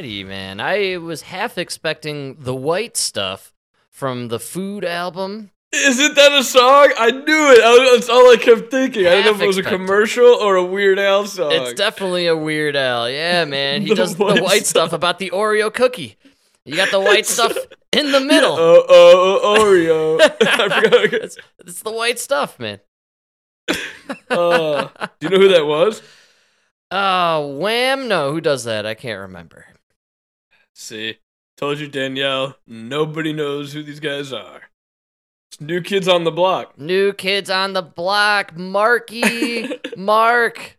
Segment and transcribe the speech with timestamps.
[0.00, 0.60] Alrighty, man.
[0.60, 3.52] I was half expecting the white stuff
[3.90, 5.50] from the food album.
[5.72, 6.92] Isn't that a song?
[6.98, 7.60] I knew it.
[7.62, 9.06] I, that's all I kept thinking.
[9.06, 11.52] I didn't know if it was a commercial or a Weird Al song.
[11.52, 13.10] It's definitely a Weird Al.
[13.10, 13.82] Yeah, man.
[13.82, 16.16] He The does the white white stuff about the Oreo cookie.
[16.64, 17.54] You got the white stuff
[17.92, 18.56] in the middle.
[18.58, 20.20] Oh, oh, oh, Oreo.
[20.40, 21.04] I forgot.
[21.12, 22.80] It's, it's the white stuff, man.
[24.30, 24.88] Uh,
[25.20, 26.02] do you know who that was?
[26.90, 28.08] Oh, Wham!
[28.08, 28.84] No, who does that?
[28.86, 29.66] I can't remember.
[30.80, 31.18] See,
[31.58, 32.56] told you, Danielle.
[32.66, 34.62] Nobody knows who these guys are.
[35.52, 36.78] It's new kids on the block.
[36.78, 38.56] New kids on the block.
[38.56, 40.78] Marky Mark.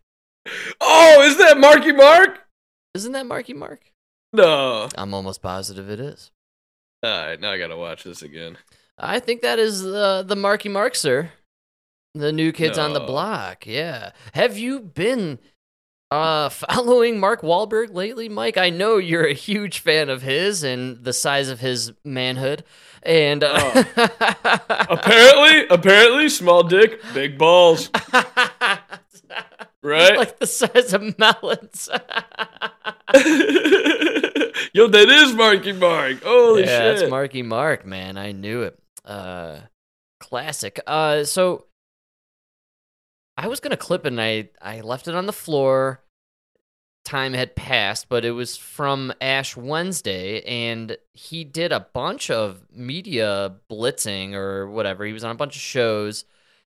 [0.80, 2.40] Oh, is that Marky Mark?
[2.94, 3.92] Isn't that Marky Mark?
[4.32, 4.88] No.
[4.98, 6.32] I'm almost positive it is.
[7.04, 8.58] All right, now I gotta watch this again.
[8.98, 11.30] I think that is uh, the Marky Mark, sir.
[12.16, 13.66] The new kids on the block.
[13.66, 14.10] Yeah.
[14.34, 15.38] Have you been
[16.12, 18.58] uh, following Mark Wahlberg lately, Mike?
[18.58, 22.64] I know you're a huge fan of his and the size of his manhood.
[23.02, 23.84] And uh,
[24.90, 27.90] Apparently, apparently, small dick, big balls.
[29.84, 30.16] Right?
[30.16, 31.88] like the size of melons.
[34.72, 36.22] Yo, that is Marky Mark.
[36.22, 36.98] Holy yeah, shit.
[36.98, 38.16] that's Marky Mark, man.
[38.16, 38.78] I knew it.
[39.04, 39.58] Uh,
[40.20, 40.78] classic.
[40.86, 41.64] Uh, so
[43.36, 46.01] I was gonna clip it, and I I left it on the floor.
[47.12, 52.64] Time had passed, but it was from Ash Wednesday, and he did a bunch of
[52.72, 55.04] media blitzing or whatever.
[55.04, 56.24] He was on a bunch of shows,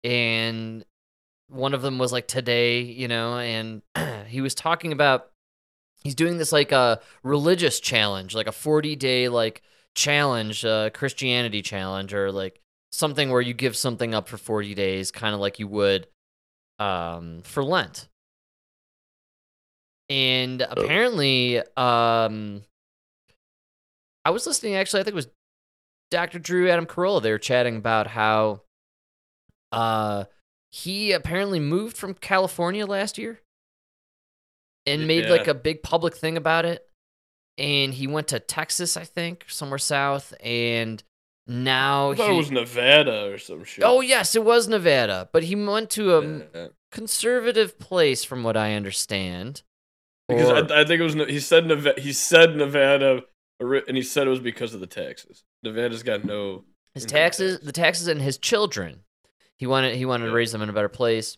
[0.02, 0.84] and
[1.46, 3.82] one of them was like today, you know, and
[4.26, 5.30] he was talking about
[6.02, 9.62] he's doing this like a religious challenge, like a 40 day like
[9.94, 12.60] challenge, uh, Christianity challenge, or like
[12.90, 16.08] something where you give something up for 40 days, kind of like you would
[16.80, 18.08] um, for Lent.
[20.10, 22.62] And apparently, um,
[24.24, 24.74] I was listening.
[24.74, 25.28] Actually, I think it was
[26.10, 26.38] Dr.
[26.38, 27.22] Drew Adam Carolla.
[27.22, 28.62] They were chatting about how
[29.72, 30.24] uh,
[30.72, 33.40] he apparently moved from California last year
[34.86, 36.86] and made like a big public thing about it.
[37.56, 41.02] And he went to Texas, I think, somewhere south, and
[41.46, 42.34] now I thought he.
[42.34, 43.84] it was Nevada or some shit.
[43.84, 46.66] oh yes, it was Nevada, but he went to a Yeah.
[46.90, 49.62] conservative place, from what I understand.
[50.28, 53.22] Because Or- I, I think it was he said Nevada, he said Nevada,
[53.60, 55.44] and he said it was because of the taxes.
[55.62, 56.64] Nevada's got no.
[56.94, 57.66] his taxes, tax.
[57.66, 59.00] the taxes, and his children.
[59.58, 61.36] He wanted he wanted to raise them in a better place.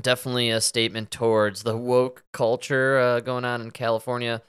[0.00, 4.42] Definitely a statement towards the woke culture uh, going on in California.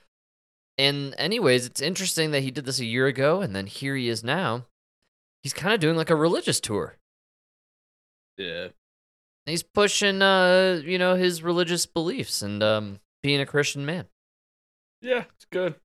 [0.78, 4.07] And anyways, it's interesting that he did this a year ago, and then here he
[4.07, 4.66] is now.
[5.44, 6.97] He's kind of doing like a religious tour.
[8.38, 8.69] Yeah.
[9.45, 14.06] He's pushing, uh, you know, his religious beliefs and um, being a Christian man.
[15.02, 15.76] Yeah, it's good.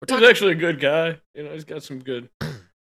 [0.00, 1.20] We're He's talking actually a good guy.
[1.34, 2.28] You know, he's got some good,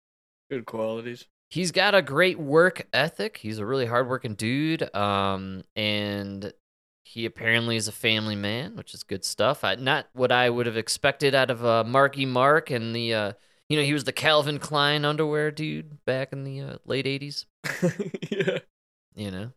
[0.51, 1.27] good qualities.
[1.51, 3.39] he's got a great work ethic.
[3.39, 4.95] He's a really hardworking dude.
[4.95, 6.53] Um, and
[7.05, 9.65] he apparently is a family man, which is good stuff.
[9.65, 13.33] I, not what I would have expected out of uh, Marky Mark and the, uh,
[13.69, 17.47] you know, he was the Calvin Klein underwear dude back in the uh, late '80s.
[18.31, 18.59] yeah.
[19.15, 19.53] You know,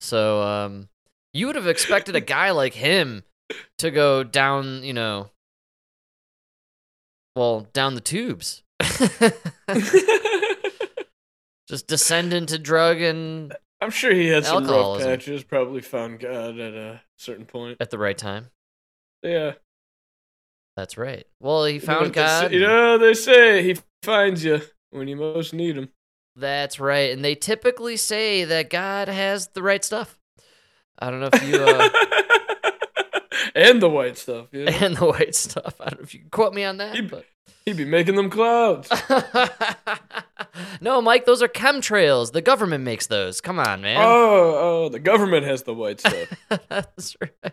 [0.00, 0.88] so um,
[1.32, 3.22] you would have expected a guy like him
[3.78, 5.30] to go down, you know,
[7.36, 8.62] well, down the tubes.
[11.68, 15.10] Just descend into drug and I'm sure he had some rough Alcoholism.
[15.10, 15.44] patches.
[15.44, 17.76] Probably found God at a certain point.
[17.80, 18.46] at the right time.
[19.22, 19.52] Yeah.
[20.76, 21.26] That's right.
[21.40, 22.52] Well, he You know found they say- God.
[22.52, 25.90] You know they say he finds you when you most need him.
[26.36, 27.10] That's right.
[27.12, 30.18] And they typically say that God has the right stuff.
[30.98, 31.88] I don't know if you uh,
[33.54, 34.46] and the white stuff.
[34.52, 34.70] Yeah.
[34.84, 35.74] and the white stuff.
[35.80, 37.24] I don't know if you can quote me on that, He- but
[37.64, 38.88] He'd be making them clouds.
[40.80, 42.32] no, Mike, those are chemtrails.
[42.32, 43.42] The government makes those.
[43.42, 43.98] Come on, man.
[44.00, 46.32] Oh, oh, the government has the white stuff.
[46.70, 47.52] That's right.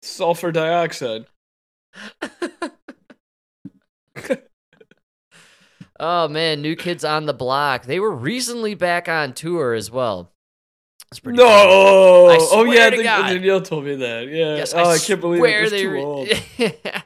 [0.00, 1.26] Sulfur dioxide.
[6.00, 7.84] Oh man, New Kids on the Block.
[7.84, 10.32] They were recently back on tour as well.
[11.20, 11.44] Pretty No.
[11.44, 12.48] cool.
[12.58, 13.28] Oh yeah, I think God.
[13.28, 14.28] Danielle told me that.
[14.28, 14.56] Yeah.
[14.56, 15.70] Yes, oh, I, can't believe it.
[15.70, 16.28] they too re- old.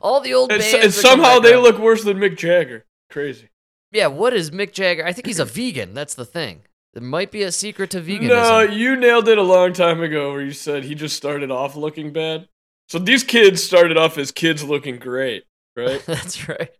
[0.00, 0.84] All the old And, bands.
[0.84, 1.62] and somehow they on.
[1.62, 2.84] look worse than Mick Jagger.
[3.10, 3.48] Crazy.
[3.90, 5.04] Yeah, what is Mick Jagger?
[5.04, 5.94] I think he's a vegan.
[5.94, 6.62] That's the thing.
[6.94, 8.28] There might be a secret to veganism.
[8.28, 11.76] No, you nailed it a long time ago where you said he just started off
[11.76, 12.48] looking bad.
[12.88, 15.44] So these kids started off as kids looking great,
[15.76, 16.02] right?
[16.06, 16.70] That's right.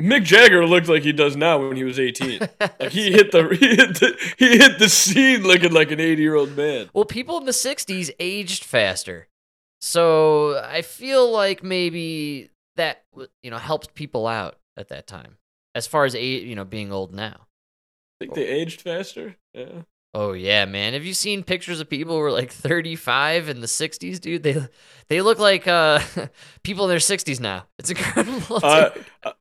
[0.00, 2.40] Mick Jagger looked like he does now when he was 18.
[2.80, 6.22] Like he hit the he hit the he hit the scene looking like an 80
[6.22, 6.88] year old man.
[6.94, 9.28] well, people in the '60s aged faster,
[9.80, 13.04] so I feel like maybe that
[13.42, 15.36] you know helped people out at that time,
[15.74, 17.46] as far as you know being old now.
[18.20, 19.36] I think they aged faster?
[19.54, 19.82] Yeah.
[20.12, 20.94] Oh yeah, man.
[20.94, 24.42] Have you seen pictures of people who are like 35 in the 60s, dude?
[24.42, 24.56] They
[25.08, 26.00] they look like uh
[26.64, 27.66] people in their 60s now.
[27.78, 28.58] It's incredible.
[28.62, 28.90] Uh.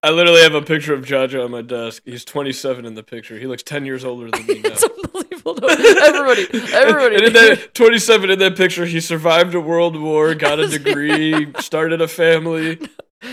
[0.04, 2.04] I- literally have a picture of Jaja on my desk.
[2.06, 3.40] He's 27 in the picture.
[3.40, 4.70] He looks 10 years older than me now.
[4.72, 5.56] it's unbelievable.
[5.56, 7.16] No, everybody, everybody.
[7.16, 11.52] And in that 27 in that picture, he survived a world war, got a degree,
[11.60, 12.78] started a family.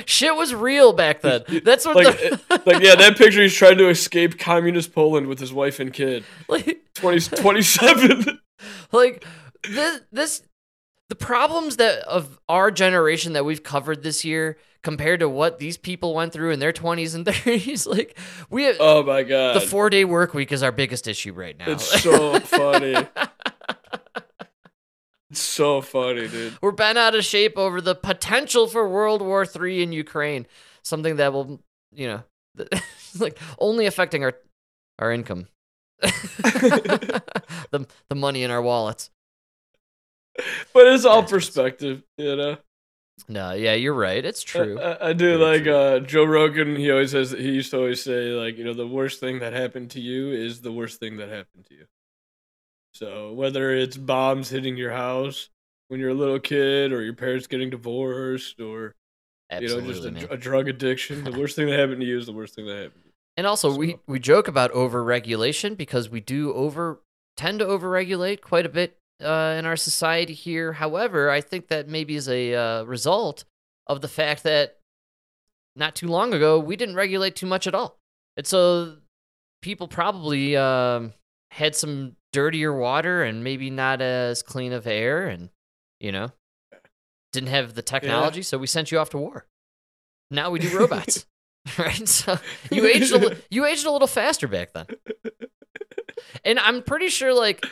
[0.05, 1.43] Shit was real back then.
[1.65, 5.39] That's what Like, the, like yeah, that picture he's trying to escape communist Poland with
[5.39, 6.25] his wife and kid.
[6.49, 8.41] like 20, 27.
[8.93, 9.25] like
[9.71, 10.43] this this
[11.09, 15.77] the problems that of our generation that we've covered this year compared to what these
[15.77, 18.19] people went through in their 20s and 30s like
[18.51, 19.55] we have, Oh my god.
[19.61, 21.71] the 4-day work week is our biggest issue right now.
[21.71, 22.95] It's so funny.
[25.37, 26.55] It's so funny, dude.
[26.63, 30.47] We're bent out of shape over the potential for World War III in Ukraine,
[30.83, 31.61] something that will,
[31.95, 32.23] you know,
[33.19, 34.33] like only affecting our
[34.99, 35.49] our income,
[36.01, 37.23] the
[38.09, 39.11] the money in our wallets.
[40.73, 42.57] But it's all perspective, you know.
[43.29, 44.25] No, yeah, you're right.
[44.25, 44.81] It's true.
[44.81, 46.77] I, I- I do Very like uh, Joe Rogan.
[46.77, 49.53] He always says he used to always say like you know the worst thing that
[49.53, 51.85] happened to you is the worst thing that happened to you.
[52.97, 55.51] So whether it's bombs hitting your house
[55.89, 58.95] when you're a little kid, or your parents getting divorced, or
[59.51, 62.19] Absolutely, you know just a, a drug addiction, the worst thing that happened to you
[62.19, 63.05] is the worst thing that happened.
[63.37, 67.03] And also, we we joke about overregulation because we do over
[67.37, 70.73] tend to overregulate quite a bit uh, in our society here.
[70.73, 73.45] However, I think that maybe is a uh, result
[73.87, 74.79] of the fact that
[75.77, 77.99] not too long ago we didn't regulate too much at all,
[78.37, 78.97] and so
[79.63, 81.13] people probably um,
[81.51, 85.49] had some dirtier water and maybe not as clean of air, and
[85.99, 86.33] you know
[87.33, 89.47] didn't have the technology, so we sent you off to war.
[90.31, 91.25] Now we do robots.
[91.79, 92.07] right?
[92.07, 92.39] So
[92.71, 94.87] you aged a you aged a little faster back then.
[96.45, 97.65] And I'm pretty sure like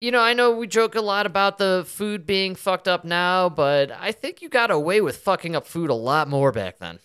[0.00, 3.48] you know, I know we joke a lot about the food being fucked up now,
[3.48, 6.98] but I think you got away with fucking up food a lot more back then.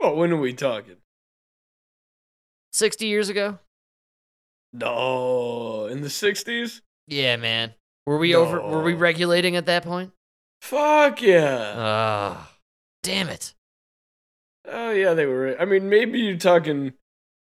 [0.00, 0.96] Well, when are we talking?
[2.72, 3.58] 60 years ago?
[4.72, 6.80] No, in the '60s.
[7.06, 7.74] Yeah, man.
[8.06, 10.12] Were we over were we regulating at that point?
[10.62, 11.74] Fuck yeah.
[11.76, 12.52] Ah.
[13.02, 13.54] damn it.
[14.66, 15.56] Oh yeah, they were.
[15.58, 16.92] I mean, maybe you're talking.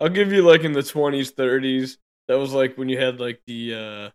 [0.01, 1.97] I'll give you like in the 20s, 30s.
[2.29, 3.75] That was like when you had like the.
[3.75, 4.11] uh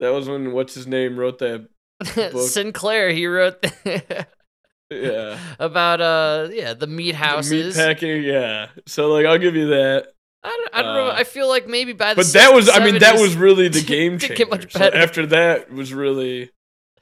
[0.00, 1.68] That was when what's his name wrote that.
[2.14, 2.48] Book.
[2.48, 3.64] Sinclair, he wrote
[4.90, 5.38] Yeah.
[5.58, 8.22] about uh yeah, the meat the meat packing.
[8.22, 8.68] Yeah.
[8.86, 10.08] So like, I'll give you that.
[10.44, 11.06] I don't, I don't know.
[11.08, 12.68] Uh, I feel like maybe by the But that was.
[12.68, 14.46] I mean, that was really the game get changer.
[14.46, 16.50] much So after that was really,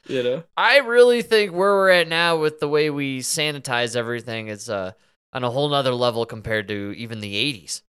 [0.07, 0.45] you know.
[0.57, 4.93] I really think where we're at now with the way we sanitize everything is uh,
[5.33, 7.83] on a whole nother level compared to even the 80s.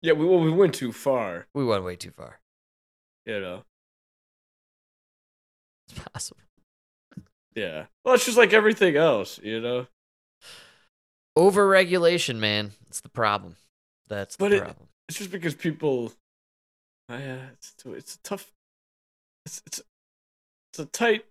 [0.00, 1.46] Yeah, we well, we went too far.
[1.54, 2.40] We went way too far.
[3.26, 3.62] You know.
[5.88, 6.40] It's possible.
[7.54, 7.86] Yeah.
[8.04, 9.40] Well, it's just like everything else.
[9.42, 9.86] You know.
[11.36, 12.72] Overregulation, man.
[12.88, 13.56] It's the problem.
[14.12, 14.76] That's the But it-
[15.08, 16.12] it's just because people
[17.10, 18.52] uh, yeah it's it's a tough
[19.46, 19.80] it's it's
[20.70, 21.24] it's a tight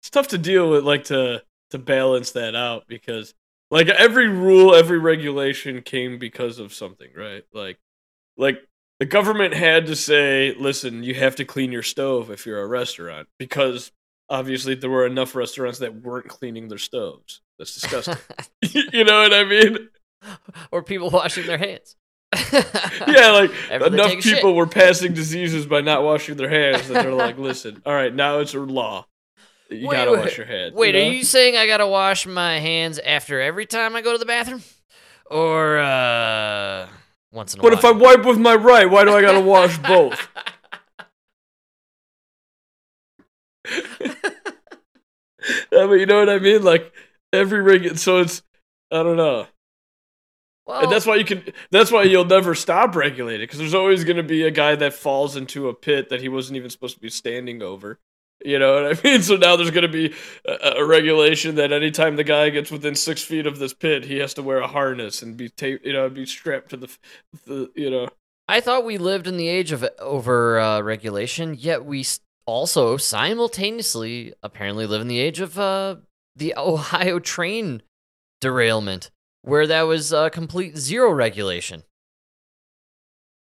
[0.00, 3.34] it's tough to deal with like to to balance that out because
[3.70, 7.44] like every rule every regulation came because of something right?
[7.54, 7.78] Like
[8.36, 8.58] like
[9.00, 12.66] the government had to say listen you have to clean your stove if you're a
[12.66, 13.90] restaurant because
[14.28, 17.40] obviously there were enough restaurants that weren't cleaning their stoves.
[17.58, 18.16] That's disgusting.
[18.92, 19.88] You know what i mean
[20.70, 21.96] or people washing their hands.
[22.52, 24.34] yeah, like enough a shit.
[24.34, 28.14] people were passing diseases by not washing their hands that they're like, listen, all right,
[28.14, 29.06] now it's a law.
[29.70, 30.74] You Wait, gotta wait, wash your hands.
[30.74, 34.12] Wait, you are you saying I gotta wash my hands after every time I go
[34.12, 34.62] to the bathroom?
[35.30, 36.88] Or uh
[37.32, 37.82] once in a But while?
[37.82, 40.28] But if I wipe with my right, why do I gotta wash both?
[45.72, 46.62] I mean, you know what I mean?
[46.62, 46.92] Like
[47.32, 47.98] every rig.
[47.98, 48.42] So it's
[48.90, 49.46] I don't know,
[50.68, 51.42] well, and that's why you can.
[51.70, 55.34] That's why you'll never stop regulating because there's always gonna be a guy that falls
[55.34, 57.98] into a pit that he wasn't even supposed to be standing over.
[58.44, 59.22] You know what I mean?
[59.22, 60.14] So now there's going to be
[60.46, 64.18] a, a regulation that anytime the guy gets within six feet of this pit, he
[64.18, 66.98] has to wear a harness and be taped, you know, be strapped to the,
[67.46, 68.08] the you know.
[68.46, 72.06] I thought we lived in the age of over uh, regulation, yet we
[72.46, 75.96] also simultaneously apparently live in the age of uh,
[76.34, 77.82] the Ohio train
[78.40, 79.10] derailment
[79.48, 81.82] where that was uh, complete zero regulation.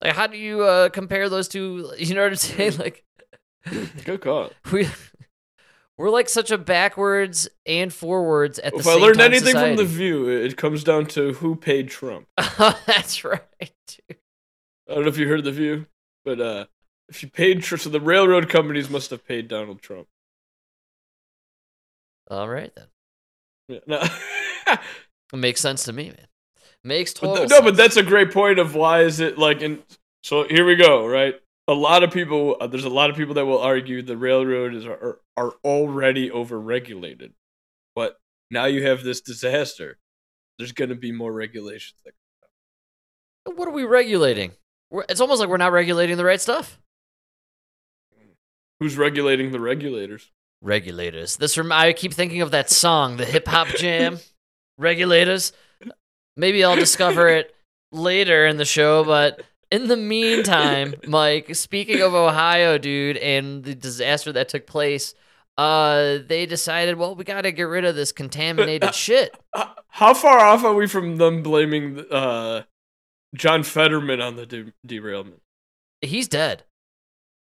[0.02, 1.92] Like, how do you uh, compare those two?
[1.98, 2.78] You know what I'm saying?
[2.78, 3.04] Like,
[4.06, 4.52] Good call.
[4.72, 4.88] we
[5.98, 8.98] we're like such a backwards and forwards at the If same time.
[8.98, 9.86] If I learned anything from the.
[9.86, 12.28] View, it comes down to who paid Trump.
[12.88, 13.42] That's right.
[13.60, 14.18] Dude.
[14.90, 15.86] I don't know if you heard the View,
[16.26, 16.66] but uh,
[17.10, 20.08] if you paid, Tr- so the railroad companies must have paid Donald Trump.
[22.30, 22.88] All right then.
[23.68, 24.78] Yeah, no.
[25.34, 26.28] It makes sense to me, man.
[26.84, 27.60] Makes But total th- sense.
[27.62, 29.84] no, but that's a great point of why is it like in
[30.24, 31.36] so here we go, right?
[31.68, 34.74] A lot of people uh, there's a lot of people that will argue the railroad
[34.74, 37.32] is are, are already overregulated.
[37.96, 38.20] But
[38.50, 39.98] now you have this disaster.
[40.58, 42.00] There's going to be more regulations.
[42.04, 42.14] That,
[43.56, 44.52] what are we regulating?
[44.90, 46.80] We're, it's almost like we're not regulating the right stuff.
[48.80, 50.32] who's regulating the regulators?
[50.62, 51.38] Regulators.
[51.38, 54.20] This rem- I keep thinking of that song, the hip hop jam.
[54.82, 55.54] Regulators.
[56.36, 57.54] Maybe I'll discover it
[57.92, 63.76] later in the show, but in the meantime, Mike, speaking of Ohio, dude, and the
[63.76, 65.14] disaster that took place,
[65.58, 69.38] uh, they decided, well, we got to get rid of this contaminated shit.
[69.54, 72.64] Uh, How far off are we from them blaming uh,
[73.36, 75.42] John Fetterman on the de- derailment?
[76.02, 76.64] He's dead.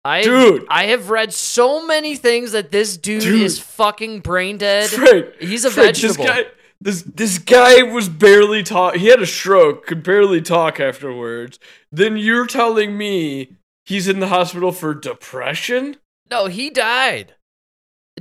[0.04, 0.66] I Dude.
[0.68, 3.40] I have read so many things that this dude, Dude.
[3.40, 4.90] is fucking brain dead.
[4.90, 6.24] Frank, He's a Frank, vegetable.
[6.26, 6.44] This guy,
[6.84, 8.94] this this guy was barely talk.
[8.94, 11.58] He had a stroke, could barely talk afterwards.
[11.90, 15.96] Then you're telling me he's in the hospital for depression?
[16.30, 17.34] No, he died.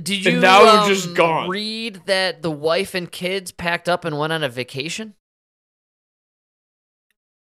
[0.02, 1.48] Did you And now um, you're just gone.
[1.48, 5.14] read that the wife and kids packed up and went on a vacation?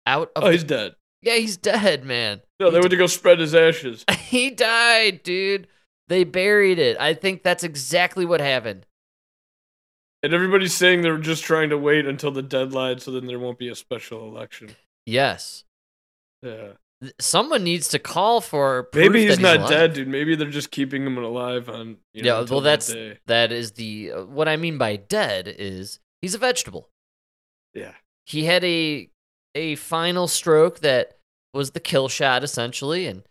[0.07, 0.95] Out of Oh, the- he's dead.
[1.23, 2.41] yeah, he's dead, man.
[2.59, 4.05] No, they went to go spread his ashes.
[4.19, 5.69] he died, dude.
[6.09, 6.97] They buried it.
[6.99, 8.85] I think that's exactly what happened.
[10.23, 13.59] And everybody's saying they're just trying to wait until the deadline so then there won't
[13.59, 14.77] be a special election.
[15.07, 15.65] Yes.
[16.43, 16.73] Yeah.
[17.19, 19.71] Someone needs to call for proof Maybe that he's not alive.
[19.71, 20.09] dead, dude.
[20.09, 21.97] Maybe they're just keeping him alive on.
[22.13, 23.19] You know, Yeah, well, that that's day.
[23.27, 26.91] that is the uh, what I mean by dead is he's a vegetable.
[27.75, 27.93] yeah.
[28.27, 29.09] He had a
[29.55, 31.17] a final stroke that
[31.55, 33.23] was the kill shot essentially, and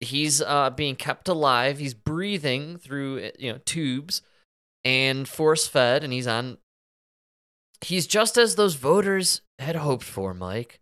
[0.00, 1.78] he's uh, being kept alive.
[1.78, 4.20] He's breathing through uh, you know tubes
[4.84, 6.58] and force fed, and he's on.
[7.80, 10.80] He's just as those voters had hoped for, Mike.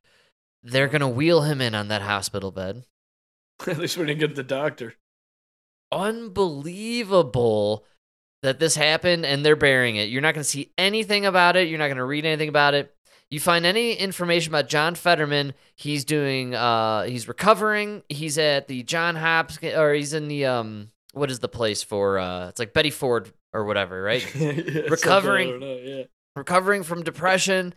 [0.62, 2.84] They're gonna wheel him in on that hospital bed.
[3.66, 4.94] At least we didn't get the doctor.
[5.92, 7.84] unbelievable
[8.42, 10.08] that this happened and they're burying it.
[10.08, 11.68] You're not going to see anything about it.
[11.68, 12.94] You're not going to read anything about it.
[13.30, 18.02] You find any information about John Fetterman, he's doing uh he's recovering.
[18.08, 22.18] He's at the John Hopkins or he's in the um what is the place for
[22.18, 24.24] uh it's like Betty Ford or whatever, right?
[24.34, 25.60] Yeah, Recovering.
[25.60, 26.02] Know, yeah.
[26.34, 27.74] recovering from depression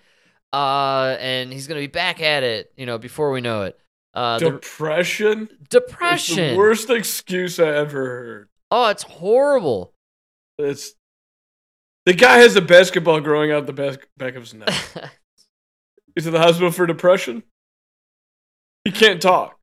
[0.52, 3.80] uh and he's going to be back at it, you know, before we know it.
[4.14, 5.48] Uh the Depression?
[5.52, 6.52] That's depression.
[6.52, 8.50] the worst excuse I ever heard.
[8.72, 9.94] Oh, it's horrible.
[10.58, 10.94] It's
[12.06, 14.74] the guy has a basketball growing out the back, back of his neck.
[16.16, 17.44] He's in the hospital for depression.
[18.84, 19.59] He can't talk.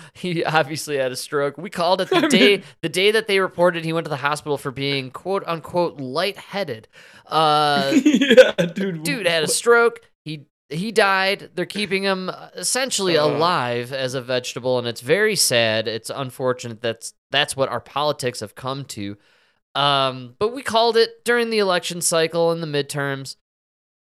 [0.14, 1.56] he obviously had a stroke.
[1.58, 4.56] We called it the day the day that they reported he went to the hospital
[4.58, 6.88] for being quote unquote lightheaded.
[7.26, 9.02] Uh yeah, dude.
[9.02, 10.00] dude had a stroke.
[10.24, 11.50] He he died.
[11.54, 13.26] They're keeping him uh, essentially Uh.
[13.26, 15.88] alive as a vegetable and it's very sad.
[15.88, 19.16] It's unfortunate that's that's what our politics have come to.
[19.74, 23.36] Um but we called it during the election cycle in the midterms.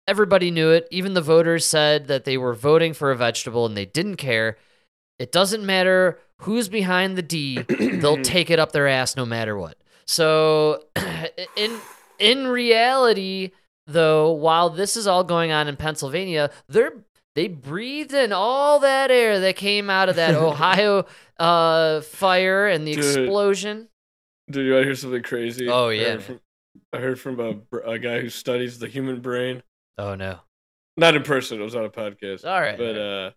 [0.07, 0.87] Everybody knew it.
[0.89, 4.57] Even the voters said that they were voting for a vegetable and they didn't care.
[5.19, 9.57] It doesn't matter who's behind the D, they'll take it up their ass no matter
[9.57, 9.77] what.
[10.05, 10.83] So
[11.55, 11.79] in
[12.19, 13.51] in reality
[13.87, 16.93] though, while this is all going on in Pennsylvania, they're
[17.35, 21.05] they breathed in all that air that came out of that Ohio
[21.39, 23.03] uh, fire and the Dude.
[23.05, 23.89] explosion.
[24.49, 25.67] Dude, you want to hear something crazy?
[25.69, 26.39] Oh, I yeah, heard from,
[26.93, 29.61] I heard from a, a guy who studies the human brain.
[29.97, 30.39] Oh no!
[30.95, 31.59] Not in person.
[31.59, 32.45] It was on a podcast.
[32.45, 33.31] All right, But uh,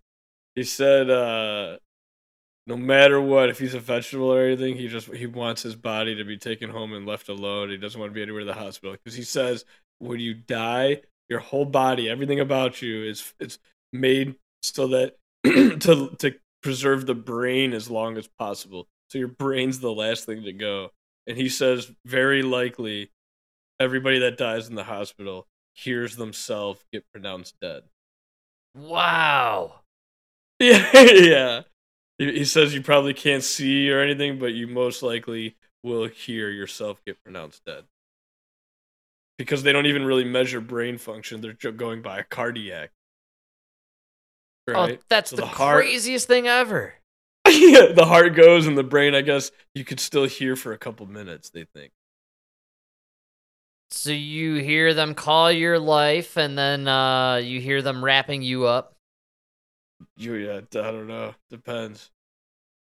[0.55, 1.79] he said uh,
[2.67, 6.15] no matter what, if he's a vegetable or anything, he just he wants his body
[6.15, 7.71] to be taken home and left alone.
[7.71, 9.65] He doesn't want to be anywhere in the hospital because he says
[9.99, 13.59] when you die, your whole body, everything about you is it's
[13.93, 18.87] made so that to to preserve the brain as long as possible.
[19.09, 20.91] So your brain's the last thing to go.
[21.27, 23.11] And he says very likely
[23.81, 27.83] everybody that dies in the hospital hears themselves get pronounced dead.
[28.75, 29.80] wow.
[30.61, 31.63] Yeah, yeah.
[32.19, 37.03] He says you probably can't see or anything, but you most likely will hear yourself
[37.07, 37.85] get pronounced dead.
[39.39, 41.41] because they don't even really measure brain function.
[41.41, 42.91] They're going by a cardiac.
[44.67, 45.01] Right?
[45.01, 46.95] Oh, that's So the, the heart- craziest thing ever.
[47.49, 50.79] yeah, the heart goes and the brain, I guess, you could still hear for a
[50.79, 51.93] couple minutes, they think.
[53.93, 58.65] So you hear them call your life, and then uh, you hear them wrapping you
[58.67, 58.97] up.
[60.17, 61.35] You, yeah, I don't know.
[61.51, 62.11] Depends.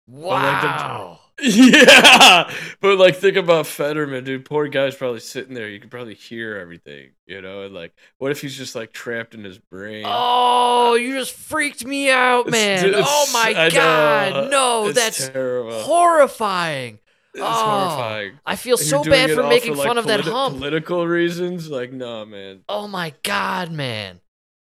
[0.08, 1.20] like the- Wow.
[1.40, 4.44] Yeah, but like think about Fetterman, dude.
[4.44, 5.68] Poor guy's probably sitting there.
[5.68, 7.62] You can probably hear everything, you know.
[7.62, 10.04] And like, what if he's just like trapped in his brain?
[10.04, 12.84] Oh, you just freaked me out, man.
[12.86, 14.50] it's- oh my I know, god.
[14.50, 15.80] No, it's that's terrible.
[15.80, 16.98] horrifying.
[17.34, 18.40] It's oh, horrifying.
[18.44, 20.56] I feel so bad for making like, fun of that hump.
[20.56, 22.62] Political reasons, like, no, man.
[22.68, 24.20] Oh my god, man.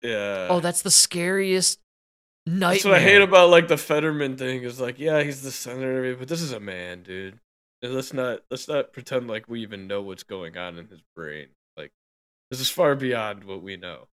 [0.03, 0.47] Yeah.
[0.49, 1.79] Oh, that's the scariest
[2.47, 2.71] nightmare.
[2.71, 6.15] That's what I hate about like the Fetterman thing is like, yeah, he's the senator,
[6.17, 7.39] but this is a man, dude.
[7.83, 11.03] And let's not let's not pretend like we even know what's going on in his
[11.15, 11.49] brain.
[11.77, 11.93] Like,
[12.51, 14.09] this is far beyond what we know.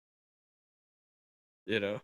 [1.66, 2.00] You know.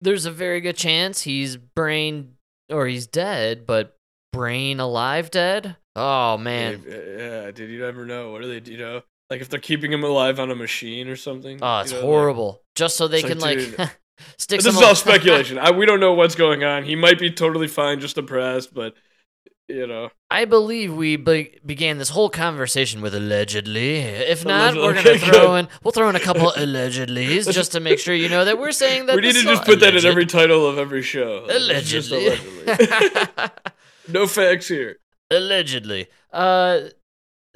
[0.00, 2.36] There's a very good chance he's brain
[2.70, 3.96] or he's dead, but
[4.32, 5.76] brain alive dead.
[5.94, 6.82] Oh man.
[6.86, 8.32] Yeah, dude, you never know.
[8.32, 8.70] What are they?
[8.70, 11.58] You know, like if they're keeping him alive on a machine or something.
[11.62, 12.62] Oh, you it's know, like- horrible.
[12.74, 13.90] Just so they can like, like, dude,
[14.38, 14.60] stick.
[14.60, 15.58] this is all speculation.
[15.58, 16.84] I, we don't know what's going on.
[16.84, 18.94] He might be totally fine, just depressed, but
[19.68, 20.10] you know.
[20.30, 23.98] I believe we be- began this whole conversation with allegedly.
[23.98, 25.12] If not, Allegedly.
[25.12, 28.28] we're gonna throw in we'll throw in a couple allegedlys just to make sure you
[28.28, 30.78] know that we're saying that we need to just put that in every title of
[30.78, 31.46] every show.
[31.48, 32.62] Like, it's just allegedly.
[32.66, 33.50] allegedly.
[34.08, 34.98] no facts here.
[35.30, 36.06] allegedly.
[36.32, 36.80] Uh,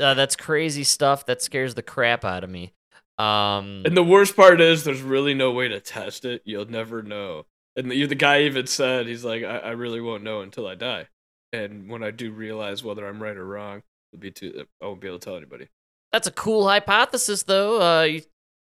[0.01, 1.27] uh, that's crazy stuff.
[1.27, 2.73] That scares the crap out of me.
[3.21, 6.43] Um, And the worst part is, there's really no way to test it.
[6.45, 7.47] You'll never know.
[7.77, 10.75] And the, the guy even said, he's like, I, I really won't know until I
[10.75, 11.07] die.
[11.53, 14.67] And when I do realize whether I'm right or wrong, it'll be too.
[14.83, 15.69] I won't be able to tell anybody.
[16.13, 17.81] that's a cool hypothesis, though.
[17.81, 18.23] Uh, you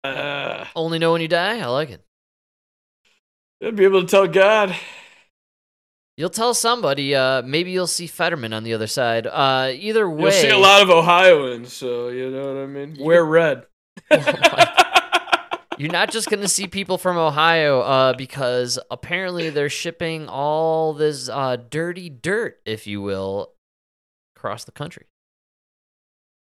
[0.03, 1.59] Uh, only know when you die.
[1.59, 2.01] I like it.
[3.63, 4.75] I'll be able to tell God.
[6.17, 7.15] You'll tell somebody.
[7.15, 9.25] Uh, maybe you'll see Fetterman on the other side.
[9.25, 12.97] Uh, either way, You'll see a lot of Ohioans, so you know what I mean.
[12.99, 13.65] Wear red.
[15.77, 21.29] You're not just gonna see people from Ohio, uh, because apparently they're shipping all this
[21.29, 23.53] uh, dirty dirt, if you will,
[24.35, 25.07] across the country.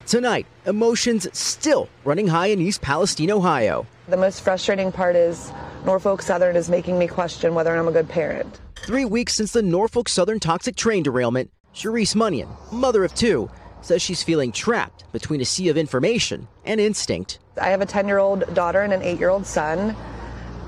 [0.05, 3.85] Tonight, emotions still running high in East Palestine, Ohio.
[4.07, 5.51] The most frustrating part is
[5.85, 8.61] Norfolk Southern is making me question whether I'm a good parent.
[8.77, 13.49] Three weeks since the Norfolk Southern toxic train derailment, Cherise Munyon, mother of two,
[13.87, 17.39] says she's feeling trapped between a sea of information and instinct.
[17.59, 19.95] I have a 10 year old daughter and an 8 year old son.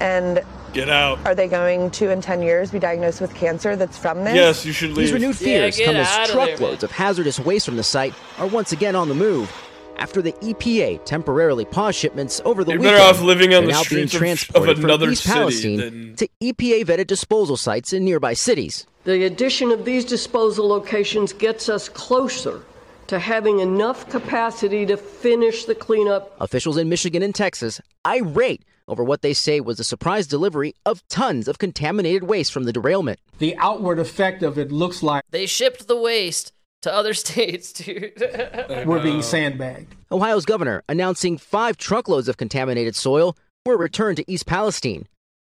[0.01, 0.41] And
[0.73, 1.19] Get out.
[1.25, 4.35] are they going to, in 10 years, be diagnosed with cancer that's from this?
[4.35, 4.97] Yes, you should leave.
[5.07, 6.89] These renewed fears get come as of there, truckloads man.
[6.89, 9.51] of hazardous waste from the site are once again on the move
[9.97, 12.97] after the EPA temporarily paused shipments over the You're weekend.
[12.97, 15.23] better off living on They're the now being streets of- of transported another from East
[15.23, 18.85] city Palestine than- to EPA vetted disposal sites in nearby cities.
[19.03, 22.61] The addition of these disposal locations gets us closer
[23.09, 29.03] to having enough capacity to finish the cleanup Officials in Michigan and Texas irate over
[29.03, 33.19] what they say was a surprise delivery of tons of contaminated waste from the derailment.
[33.39, 38.13] the outward effect of it looks like They shipped the waste to other states, dude.
[38.85, 39.95] we're being sandbagged.
[40.11, 45.07] Ohio's governor announcing five truckloads of contaminated soil were returned to East Palestine.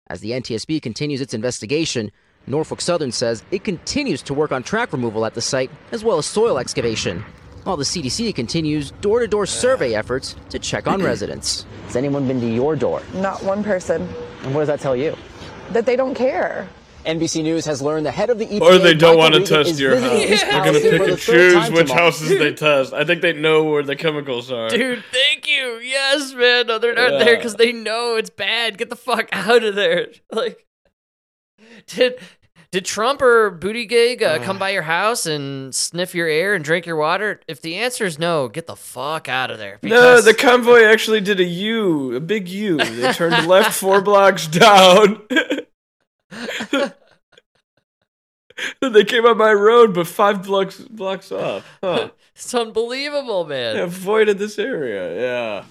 [0.08, 2.10] As the NTSB continues its investigation,
[2.46, 6.16] Norfolk Southern says it continues to work on track removal at the site as well
[6.18, 7.22] as soil excavation,
[7.70, 11.64] while the CDC continues door to door survey efforts to check on residents.
[11.86, 13.00] Has anyone been to your door?
[13.14, 14.02] Not one person.
[14.42, 15.16] And what does that tell you?
[15.70, 16.68] That they don't care.
[17.06, 19.40] NBC News has learned the head of the EPA, Or they don't Michael want to
[19.40, 20.30] Regan, test is your visiting house.
[20.32, 22.02] East They're gonna pick and choose which tomorrow.
[22.04, 22.92] houses they test.
[22.92, 24.68] I think they know where the chemicals are.
[24.68, 25.78] Dude, thank you.
[25.82, 26.66] Yes, man.
[26.66, 28.78] No, they're not there because they know it's bad.
[28.78, 30.08] Get the fuck out of there.
[30.32, 30.66] Like,
[31.86, 32.18] did
[32.72, 36.86] did Trump or Buttigieg uh, come by your house and sniff your air and drink
[36.86, 37.40] your water?
[37.48, 39.78] If the answer is no, get the fuck out of there.
[39.82, 42.76] No, because- the convoy actually did a U, a big U.
[42.76, 45.22] They turned left four blocks down.
[48.80, 51.66] they came on my road, but five blocks blocks off.
[51.82, 52.10] Huh.
[52.34, 53.76] it's unbelievable, man.
[53.76, 55.20] They avoided this area.
[55.20, 55.64] Yeah.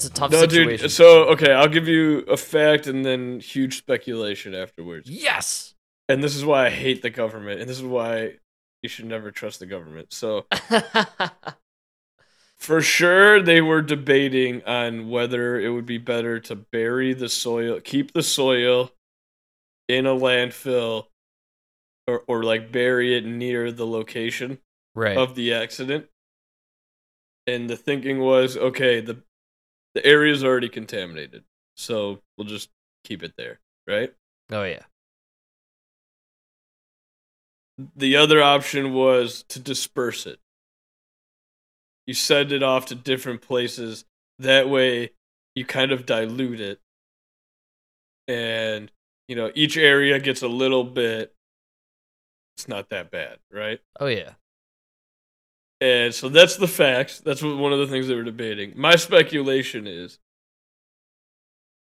[0.00, 0.84] That's a tough No, situation.
[0.84, 0.90] dude.
[0.92, 5.08] So okay, I'll give you a fact and then huge speculation afterwards.
[5.10, 5.74] yes.
[6.08, 8.38] and this is why I hate the government, and this is why
[8.82, 10.12] you should never trust the government.
[10.12, 10.46] So
[12.56, 17.80] for sure, they were debating on whether it would be better to bury the soil,
[17.80, 18.90] keep the soil
[19.88, 21.06] in a landfill,
[22.06, 24.58] or or like bury it near the location
[24.94, 25.16] right.
[25.16, 26.06] of the accident.
[27.46, 29.22] And the thinking was, okay, the
[29.94, 31.44] the area is already contaminated,
[31.76, 32.70] so we'll just
[33.04, 34.12] keep it there, right?
[34.52, 34.82] oh yeah.
[37.96, 40.38] The other option was to disperse it.
[42.06, 44.04] You send it off to different places.
[44.38, 45.12] That way,
[45.54, 46.80] you kind of dilute it.
[48.28, 48.90] And,
[49.28, 51.34] you know, each area gets a little bit.
[52.56, 53.80] It's not that bad, right?
[53.98, 54.32] Oh yeah.
[55.80, 57.20] And so that's the facts.
[57.20, 58.74] That's what, one of the things they were debating.
[58.76, 60.18] My speculation is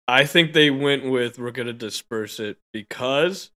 [0.07, 3.51] I think they went with we're going to disperse it because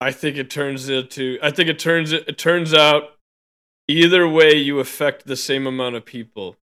[0.00, 3.16] I think it turns into I think it turns it, turns out
[3.88, 6.56] either way you affect the same amount of people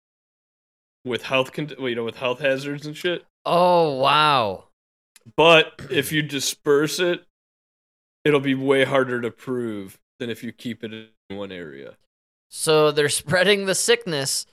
[1.04, 3.24] with health con- you know with health hazards and shit.
[3.44, 4.64] Oh wow.
[5.36, 7.24] But if you disperse it,
[8.24, 11.96] it'll be way harder to prove than if you keep it one area.
[12.48, 14.46] So they're spreading the sickness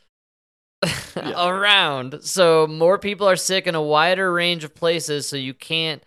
[1.15, 1.47] Yeah.
[1.49, 2.19] around.
[2.21, 5.27] So more people are sick in a wider range of places.
[5.27, 6.01] So you can't.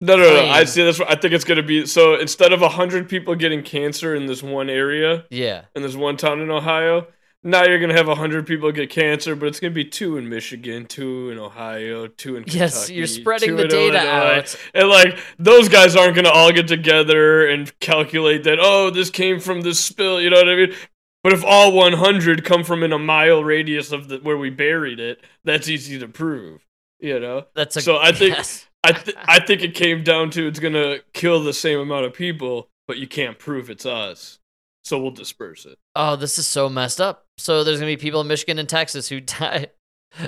[0.00, 0.48] No, no, no.
[0.50, 0.84] I see.
[0.84, 0.98] That's.
[0.98, 1.86] What, I think it's gonna be.
[1.86, 5.62] So instead of hundred people getting cancer in this one area Yeah.
[5.74, 7.06] in this one town in Ohio,
[7.46, 10.84] now you're gonna have hundred people get cancer, but it's gonna be two in Michigan,
[10.86, 12.58] two in Ohio, two in Kentucky.
[12.58, 14.38] Yes, you're spreading the data Illinois.
[14.40, 14.56] out.
[14.74, 18.58] and like those guys aren't gonna all get together and calculate that.
[18.60, 20.20] Oh, this came from this spill.
[20.20, 20.74] You know what I mean?
[21.22, 25.00] But if all 100 come from in a mile radius of the, where we buried
[25.00, 26.64] it, that's easy to prove.
[27.00, 27.46] You know.
[27.54, 27.80] That's a.
[27.80, 28.66] So I think- yes.
[28.84, 32.12] I th- I think it came down to it's gonna kill the same amount of
[32.14, 34.38] people, but you can't prove it's us,
[34.86, 35.78] so we'll disperse it.
[35.94, 37.24] Oh, this is so messed up.
[37.38, 39.68] So there's gonna be people in Michigan and Texas who die.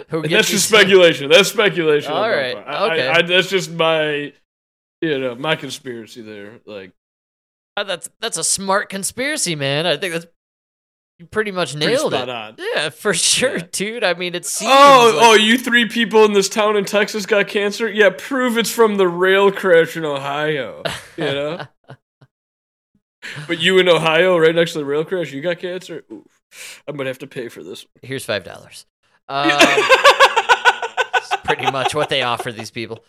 [0.09, 1.31] Who get that's just these- speculation.
[1.31, 2.13] That's speculation.
[2.13, 2.55] All right.
[2.57, 3.09] I- okay.
[3.09, 4.33] I, I, that's just my,
[5.01, 6.59] you know, my conspiracy there.
[6.67, 6.93] Like
[7.77, 9.87] Uh, That's that's a smart conspiracy, man.
[9.87, 10.27] I think that's
[11.19, 12.35] you pretty much pretty nailed spot it.
[12.35, 12.55] on.
[12.59, 13.67] Yeah, for sure, Yeah.
[13.73, 14.05] dude.
[14.05, 14.71] I mean, it seems.
[14.75, 15.35] Oh, like- oh!
[15.35, 17.89] You three people in this town in Texas got cancer.
[17.91, 20.83] Yeah, prove it's from the rail crash in Ohio.
[21.17, 21.67] You know,
[23.47, 26.05] but you in Ohio, right next to the rail crash, you got cancer.
[26.13, 26.27] Oof.
[26.87, 27.87] I'm gonna have to pay for this.
[28.03, 28.87] Here's five dollars.
[29.31, 33.05] Um, it's pretty much what they offer these people.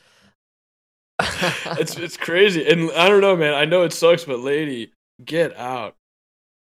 [1.79, 3.53] it's it's crazy, and I don't know, man.
[3.53, 4.91] I know it sucks, but lady,
[5.23, 5.95] get out.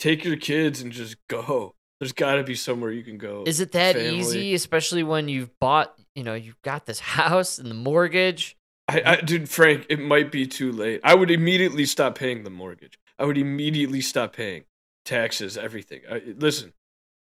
[0.01, 1.75] Take your kids and just go.
[2.01, 3.45] There's got to be somewhere you can go.
[3.47, 4.19] Is it that Family.
[4.19, 8.57] easy, especially when you've bought, you know, you've got this house and the mortgage?
[8.89, 11.01] I, I, dude, Frank, it might be too late.
[11.05, 12.99] I would immediately stop paying the mortgage.
[13.19, 14.65] I would immediately stop paying
[15.05, 16.01] taxes, everything.
[16.11, 16.73] I, listen,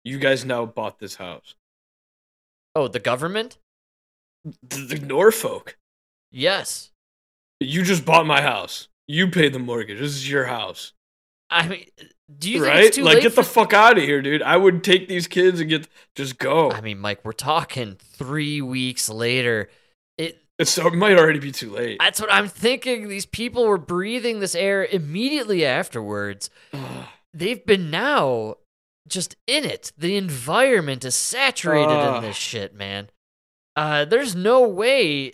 [0.04, 1.56] you guys now bought this house.
[2.76, 3.58] Oh, the government?
[4.46, 5.78] The, the Norfolk.
[6.32, 6.92] Yes.
[7.60, 8.88] You just bought my house.
[9.08, 10.00] You paid the mortgage.
[10.00, 10.94] This is your house,
[11.54, 11.86] I mean,
[12.40, 12.84] do you think right?
[12.86, 14.42] it's too Like, get the fuck out of here, dude.
[14.42, 16.72] I would take these kids and get just go.
[16.72, 19.70] I mean, Mike, we're talking three weeks later.
[20.60, 21.98] It It's, it might already be too late.
[22.00, 23.08] that's what I'm thinking.
[23.08, 26.50] These people were breathing this air immediately afterwards.
[27.34, 28.58] They've been now
[29.08, 29.92] just in it.
[29.98, 32.18] The environment is saturated Ugh.
[32.18, 33.10] in this shit, man.
[33.76, 35.34] Uh, there's no way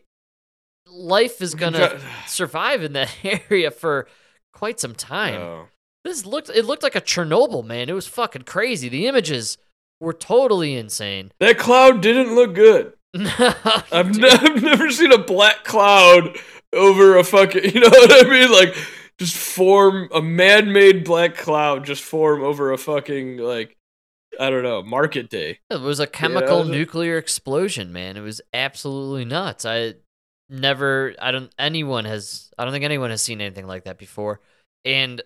[0.87, 3.13] life is gonna survive in that
[3.49, 4.07] area for
[4.53, 5.35] quite some time.
[5.35, 5.65] No.
[6.05, 7.89] This looked it looked like a Chernobyl, man.
[7.89, 8.87] It was fucking crazy.
[8.87, 9.57] The images
[9.99, 11.31] were totally insane.
[11.39, 12.93] That cloud didn't look good.
[13.91, 16.37] I've, ne- I've never seen a black cloud
[16.73, 18.51] over a fucking, you know what I mean?
[18.51, 18.75] Like,
[19.17, 23.75] just form a man made black cloud, just form over a fucking, like,
[24.39, 25.59] I don't know, market day.
[25.69, 28.15] It was a chemical nuclear explosion, man.
[28.15, 29.65] It was absolutely nuts.
[29.65, 29.95] I
[30.49, 34.39] never I don't anyone has I don't think anyone has seen anything like that before.
[34.85, 35.21] And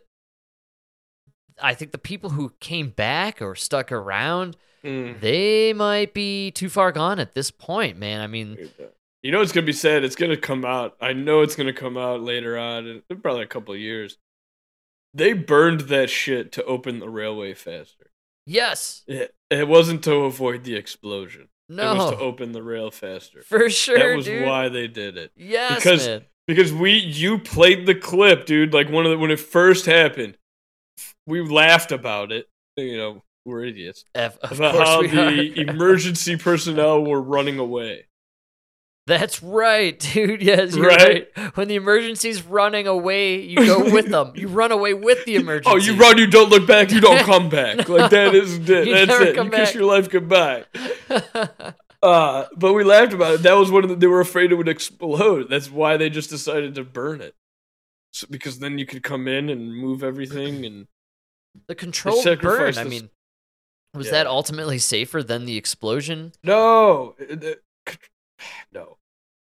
[1.62, 5.20] I think the people who came back or stuck around, Mm.
[5.22, 8.20] they might be too far gone at this point, man.
[8.22, 8.58] I mean,
[9.22, 10.04] You know it's going to be said?
[10.04, 10.98] It's going to come out.
[11.00, 14.18] I know it's going to come out later on, in probably a couple of years.
[15.14, 18.12] They burned that shit to open the railway faster.
[18.46, 19.04] yes.
[19.08, 21.48] It, it wasn't to avoid the explosion.
[21.70, 21.94] No.
[21.94, 23.42] It was to open the rail faster.
[23.44, 24.46] For sure, that was dude.
[24.46, 25.32] why they did it.
[25.38, 26.26] Yes, because- man.
[26.48, 28.74] because we you played the clip, dude.
[28.74, 30.38] Like one of the when it first happened,
[31.26, 32.50] we laughed about it.
[32.76, 35.70] You know, we're idiots F- of about course how we the are.
[35.70, 38.06] emergency personnel were running away.
[39.06, 40.42] That's right, dude.
[40.44, 41.28] Yes, you're Right?
[41.36, 41.58] right.
[41.58, 44.32] When the emergency's running away, you go with them.
[44.36, 45.70] You run away with the emergency.
[45.72, 47.90] Oh, you run, you don't look back, you don't come back.
[47.90, 48.88] Like that is it.
[48.88, 49.36] You That's never it.
[49.36, 50.64] come you kiss your life goodbye.
[52.02, 53.42] Uh, but we laughed about it.
[53.44, 55.50] That was one of the, they were afraid it would explode.
[55.50, 57.34] That's why they just decided to burn it.
[58.12, 60.88] So, because then you could come in and move everything and
[61.68, 62.78] the controlled burn.
[62.78, 63.10] I mean,
[63.94, 64.12] was Yeah.
[64.14, 66.34] that ultimately safer than the explosion?
[66.44, 67.16] no,
[68.72, 68.98] no.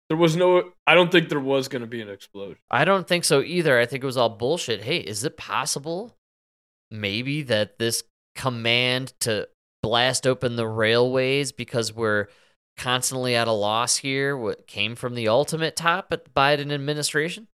[0.08, 0.72] There was no.
[0.86, 2.58] I don't think there was going to be an explosion.
[2.70, 3.76] I don't think so either.
[3.78, 4.82] I think it was all bullshit.
[4.84, 6.14] Hey, is it possible
[6.92, 8.04] maybe that this
[8.36, 9.48] command to
[9.82, 12.28] blast open the railways because we're
[12.76, 17.48] constantly at a loss here what came from the ultimate top at the Biden administration?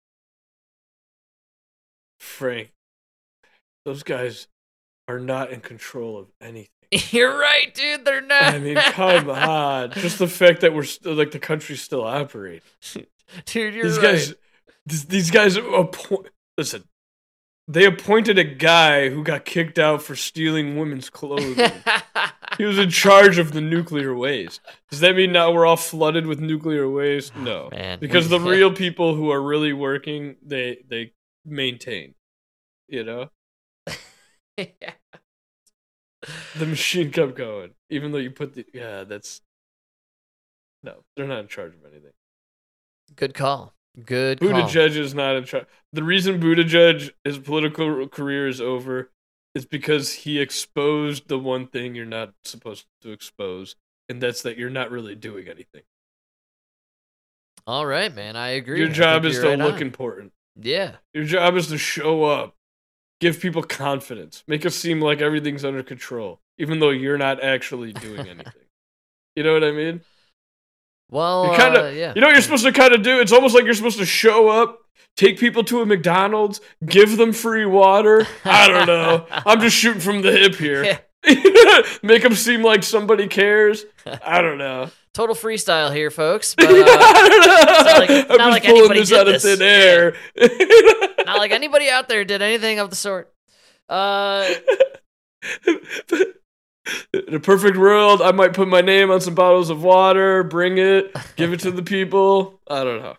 [2.21, 2.71] Frank,
[3.87, 4.47] those guys
[5.09, 6.69] are not in control of anything.
[7.11, 8.05] You're right, dude.
[8.05, 8.43] They're not.
[8.43, 9.93] I mean, come on.
[9.93, 12.61] Just the fact that we're still like the country still operating.
[13.47, 14.03] dude, you're these right.
[14.03, 14.35] guys,
[14.85, 16.29] these, these guys appoint.
[16.59, 16.85] Listen,
[17.67, 21.73] they appointed a guy who got kicked out for stealing women's clothing.
[22.59, 24.61] he was in charge of the nuclear waste.
[24.91, 27.33] Does that mean now we're all flooded with nuclear waste?
[27.37, 31.15] Ah, no, Man, because the real people who are really working, they they
[31.47, 32.15] maintain.
[32.87, 33.31] You know,
[36.59, 39.05] the machine kept going, even though you put the yeah.
[39.05, 39.41] That's
[40.83, 42.13] no, they're not in charge of anything.
[43.15, 43.75] Good call.
[44.05, 44.49] Good call.
[44.49, 45.67] Buttigieg is not in charge.
[45.93, 49.11] The reason Buttigieg, his political career is over,
[49.55, 53.77] is because he exposed the one thing you're not supposed to expose,
[54.09, 55.83] and that's that you're not really doing anything.
[57.67, 58.35] All right, man.
[58.37, 58.81] I agree.
[58.81, 59.83] Your job is to right look on.
[59.83, 60.33] important.
[60.61, 60.97] Yeah.
[61.13, 62.57] Your job is to show up,
[63.23, 67.93] give people confidence, make it seem like everything's under control, even though you're not actually
[67.93, 68.53] doing anything.
[69.37, 70.01] you know what I mean?
[71.09, 72.13] Well, You kind of, uh, yeah.
[72.17, 73.21] you know what you're supposed to kind of do?
[73.21, 74.81] It's almost like you're supposed to show up,
[75.17, 78.27] take people to a McDonald's, give them free water.
[78.45, 79.27] I don't know.
[79.31, 80.83] I'm just shooting from the hip here.
[80.85, 80.99] Yeah.
[82.03, 83.85] Make them seem like somebody cares.
[84.05, 84.91] I don't know.
[85.15, 86.55] Total freestyle here, folks.
[86.59, 87.83] But uh, I don't know.
[87.83, 89.61] not like- not like anybody this did this.
[89.61, 89.67] Yeah.
[89.67, 90.15] air.
[91.27, 93.33] not like anybody out there did anything of the sort.
[93.89, 94.49] Uh,
[97.15, 100.79] In a perfect world, I might put my name on some bottles of water, bring
[100.79, 102.61] it, give it to the people.
[102.69, 103.15] I don't know.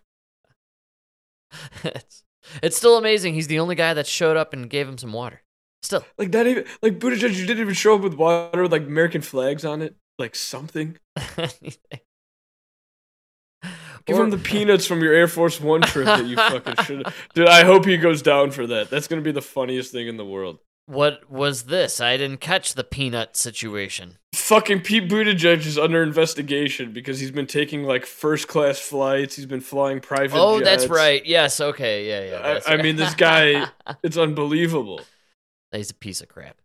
[1.86, 2.24] it's,
[2.62, 3.36] it's still amazing.
[3.36, 5.42] He's the only guy that showed up and gave him some water.
[5.82, 6.04] Still.
[6.18, 9.22] Like that even like Buttigieg, you didn't even show up with water with like American
[9.22, 10.98] flags on it, like something.
[14.06, 17.06] Give Or- him the peanuts from your Air Force One trip that you fucking should.
[17.06, 17.16] Have.
[17.34, 18.90] Dude, I hope he goes down for that.
[18.90, 20.60] That's gonna be the funniest thing in the world.
[20.86, 22.02] What was this?
[22.02, 24.18] I didn't catch the peanut situation.
[24.36, 29.38] Fucking Pete Buttigieg is under investigation because he's been taking like first class flights.
[29.38, 30.38] He's been flying private.
[30.38, 31.26] Oh, that's right.
[31.26, 31.62] Yes.
[31.62, 32.10] Okay.
[32.10, 32.32] Yeah.
[32.32, 32.40] Yeah.
[32.40, 33.66] I- that's I mean, this guy-
[34.04, 35.00] It's unbelievable.
[35.72, 36.58] He's a piece of crap.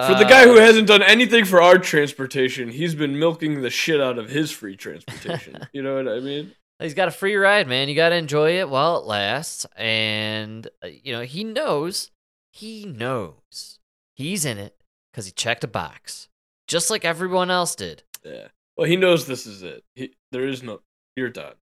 [0.00, 3.70] For the guy Uh, who hasn't done anything for our transportation, he's been milking the
[3.70, 5.66] shit out of his free transportation.
[5.72, 6.52] you know what I mean?
[6.78, 7.88] He's got a free ride, man.
[7.88, 9.66] You got to enjoy it while it lasts.
[9.76, 12.12] And, uh, you know, he knows,
[12.52, 13.80] he knows
[14.14, 14.76] he's in it
[15.12, 16.28] because he checked a box,
[16.68, 18.04] just like everyone else did.
[18.24, 18.48] Yeah.
[18.76, 19.82] Well, he knows this is it.
[19.96, 20.80] He, there is no.
[21.16, 21.54] You're done.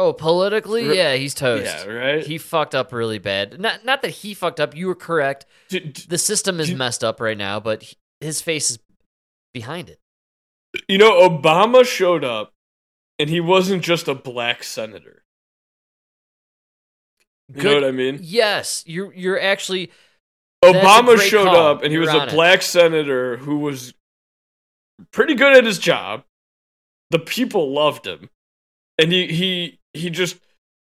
[0.00, 1.64] Oh, politically, yeah, he's toast.
[1.64, 1.84] Yeah.
[1.92, 2.26] Right.
[2.26, 3.60] He fucked up really bad.
[3.60, 4.74] Not, not that he fucked up.
[4.74, 5.44] You were correct.
[5.68, 6.78] D- d- The system is Dude.
[6.78, 8.78] messed up right now, but he- his face is
[9.52, 9.98] behind it.
[10.88, 12.52] you know, Obama showed up,
[13.18, 15.24] and he wasn't just a black senator.
[17.48, 18.20] You know Good- what I mean?
[18.22, 19.90] Yes, you're you're actually
[20.64, 21.56] Obama showed call.
[21.56, 22.32] up, and he was You're a on it.
[22.32, 23.92] black senator who was
[25.10, 26.22] pretty good at his job.
[27.10, 28.30] The people loved him,
[28.98, 30.38] and he he he just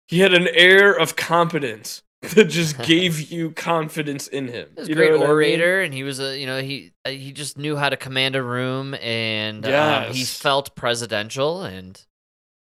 [0.08, 2.04] he had an air of competence
[2.36, 4.70] that just gave you confidence in him.
[4.76, 5.30] He was a great what I mean?
[5.30, 8.36] orator, and he was a you know he uh, he just knew how to command
[8.36, 12.04] a room, and um, he felt presidential and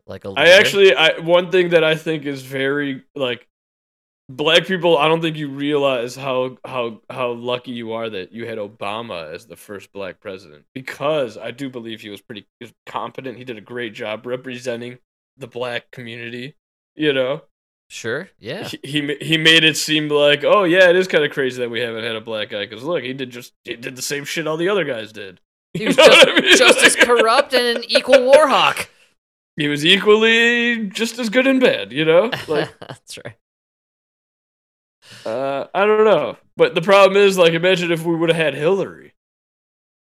[0.08, 0.30] like a.
[0.30, 0.42] I leader.
[0.42, 3.48] I actually, I one thing that I think is very like
[4.30, 4.98] black people.
[4.98, 9.34] I don't think you realize how how how lucky you are that you had Obama
[9.34, 13.38] as the first black president because I do believe he was pretty he was competent.
[13.38, 15.00] He did a great job representing
[15.38, 16.56] the black community.
[16.96, 17.42] You know,
[17.90, 21.32] sure, yeah, he he, he made it seem like oh yeah, it is kind of
[21.32, 23.96] crazy that we haven't had a black guy because look, he did just he did
[23.96, 25.42] the same shit all the other guys did.
[25.74, 26.58] he You was know just, I mean?
[26.58, 28.90] just as corrupt and an equal war hawk.
[29.58, 31.92] He was equally just as good and bad.
[31.92, 32.78] You know, like.
[32.80, 33.36] That's right.
[35.26, 38.54] Uh, I don't know, but the problem is, like, imagine if we would have had
[38.56, 39.14] Hillary.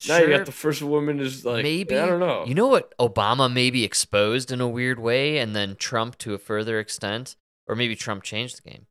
[0.09, 2.45] Now you got the first woman is like maybe I don't know.
[2.47, 2.97] You know what?
[2.99, 7.75] Obama maybe exposed in a weird way, and then Trump to a further extent, or
[7.75, 8.87] maybe Trump changed the game,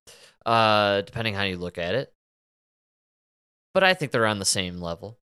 [0.45, 2.13] uh, depending how you look at it.
[3.73, 5.17] But I think they're on the same level.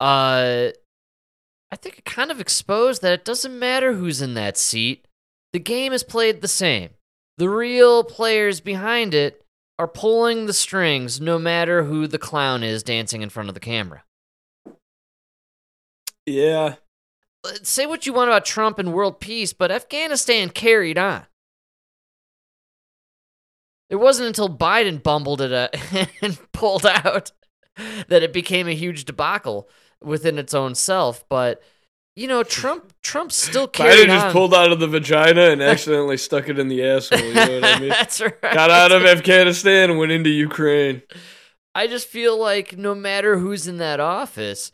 [0.00, 0.70] Uh,
[1.70, 5.06] I think it kind of exposed that it doesn't matter who's in that seat.
[5.52, 6.90] The game is played the same.
[7.36, 9.44] The real players behind it
[9.78, 13.60] are pulling the strings, no matter who the clown is dancing in front of the
[13.60, 14.02] camera.
[16.28, 16.76] Yeah.
[17.44, 21.26] Uh, say what you want about Trump and world peace, but Afghanistan carried on.
[23.90, 25.68] It wasn't until Biden bumbled it uh,
[26.22, 27.32] and pulled out
[28.08, 29.68] that it became a huge debacle
[30.02, 31.26] within its own self.
[31.28, 31.62] But
[32.16, 34.06] you know, Trump Trump still carried on.
[34.06, 34.32] Biden just on.
[34.32, 37.20] pulled out of the vagina and accidentally stuck it in the asshole.
[37.20, 37.88] You know what I mean?
[37.90, 38.42] That's right.
[38.42, 41.02] Got out of Afghanistan and went into Ukraine.
[41.74, 44.72] I just feel like no matter who's in that office,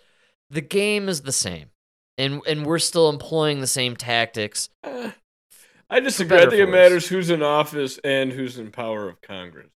[0.50, 1.70] the game is the same.
[2.16, 4.68] And and we're still employing the same tactics.
[4.84, 5.10] Eh,
[5.90, 6.40] I disagree.
[6.40, 9.70] I think it matters who's in office and who's in power of Congress.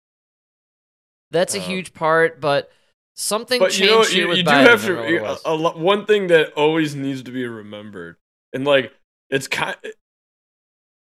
[1.31, 2.71] That's a Um, huge part, but
[3.15, 4.63] something But changed you know, you, with you do Biden.
[4.63, 5.21] have I don't know what to.
[5.21, 5.43] was.
[5.45, 8.17] A, a, one thing that always needs to be remembered,
[8.53, 8.93] and like
[9.31, 9.77] it's kind,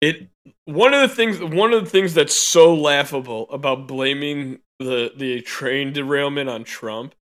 [0.00, 0.28] it.
[0.64, 5.40] One of the things, one of the things that's so laughable about blaming the the
[5.42, 7.14] train derailment on Trump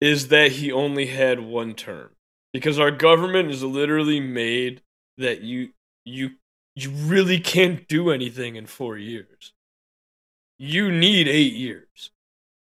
[0.00, 2.10] is that he only had one term
[2.52, 4.82] because our government is literally made
[5.18, 5.70] that you
[6.04, 6.30] you
[6.74, 9.52] you really can't do anything in four years.
[10.58, 12.10] You need eight years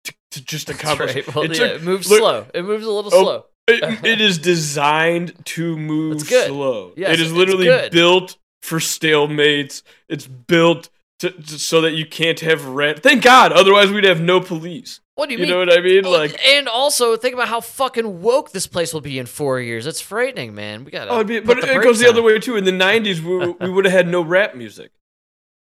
[0.05, 1.15] to, to just accomplish.
[1.15, 1.35] right.
[1.35, 2.45] Well, it yeah, took- it moves look- slow.
[2.53, 3.45] It moves a little Oh, slow.
[3.67, 6.93] it, it is designed to move slow.
[6.95, 9.81] Yes, it is literally built for stalemates.
[10.09, 13.01] It's built to, to- so that you can't have rent.
[13.03, 14.99] Thank God, otherwise we'd have no police.
[15.15, 15.47] What do you, mean?
[15.47, 15.65] You mean?
[15.65, 16.04] know what I mean?
[16.04, 19.88] Like, and also think about how fucking woke this place will be in four years.
[19.88, 20.84] It's frightening, man.
[20.84, 21.10] We gotta.
[21.10, 22.58] oh, be, but it goes the other way too.
[22.58, 24.91] In the '90s, we, we would have had no rap music.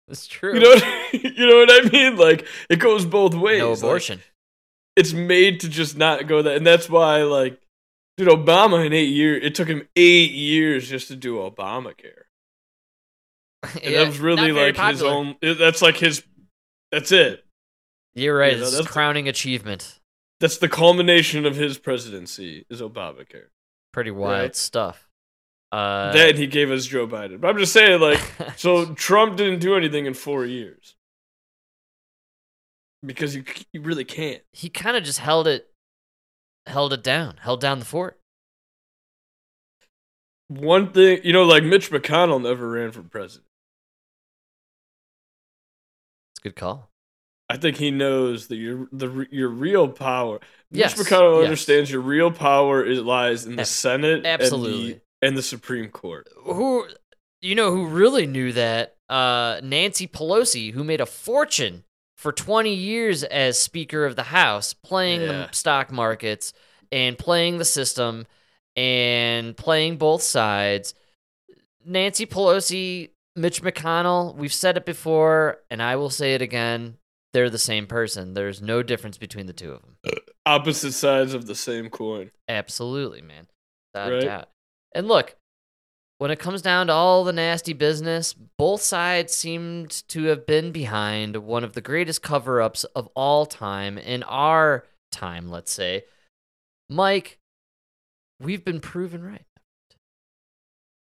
[0.09, 0.55] That's true.
[0.55, 2.17] You know, what, you know what I mean?
[2.17, 3.61] Like, it goes both ways.
[3.61, 4.23] no Like, abortion.
[4.97, 7.61] it's made to just not go that, and that's why, like,
[8.17, 12.25] dude, Obama in eight years, it took him eight years just to do Obamacare.
[13.75, 15.37] And Yeah, that was really like his own.
[15.43, 16.23] That's like his.
[16.91, 17.45] That's it.
[18.15, 18.53] You're right.
[18.53, 19.99] you know, it's that's- a crowning achievement.
[20.41, 23.47] That's the culmination of his presidency is Obamacare.
[23.93, 24.57] Pretty wild Right.
[24.57, 25.09] stuff.
[25.71, 27.41] Uh, then he gave us Joe Biden.
[27.41, 28.21] But I'm just saying, like,
[28.57, 30.97] so Trump didn't do anything in four years
[33.05, 34.43] because you you really can't.
[34.53, 35.71] he kind of just held it,
[36.67, 38.19] held it down, held down the fort.
[40.49, 43.47] One thing, you know, like Mitch McConnell never ran for president.
[46.33, 46.91] It's a good call.
[47.53, 50.41] I think he knows that your the your real power.
[50.71, 51.45] Yes, Mitch McConnell yes.
[51.45, 54.93] understands your real power is lies in the Ab- Senate, absolutely.
[54.93, 56.29] and the, and the Supreme Court.
[56.45, 56.87] Who,
[57.43, 58.97] you know, who really knew that?
[59.09, 61.85] Uh, Nancy Pelosi, who made a fortune
[62.17, 65.27] for 20 years as Speaker of the House, playing Yeah.
[65.27, 66.55] the stock markets
[66.91, 68.27] and playing the system
[68.75, 70.95] and playing both sides.
[71.85, 76.97] Nancy Pelosi, Mitch McConnell, we've said it before, and I will say it again.
[77.33, 78.35] They're the same person.
[78.35, 79.97] There's no difference between the two of them.
[80.45, 82.31] Opposite sides of the same coin.
[82.49, 83.47] Absolutely, man.
[83.95, 84.23] Without Right.
[84.23, 84.49] doubt.
[84.95, 85.37] And look,
[86.19, 90.71] when it comes down to all the nasty business, both sides seemed to have been
[90.73, 96.05] behind one of the greatest cover ups of all time, in our time, let's say.
[96.89, 97.39] Mike,
[98.39, 99.47] we've been proven right.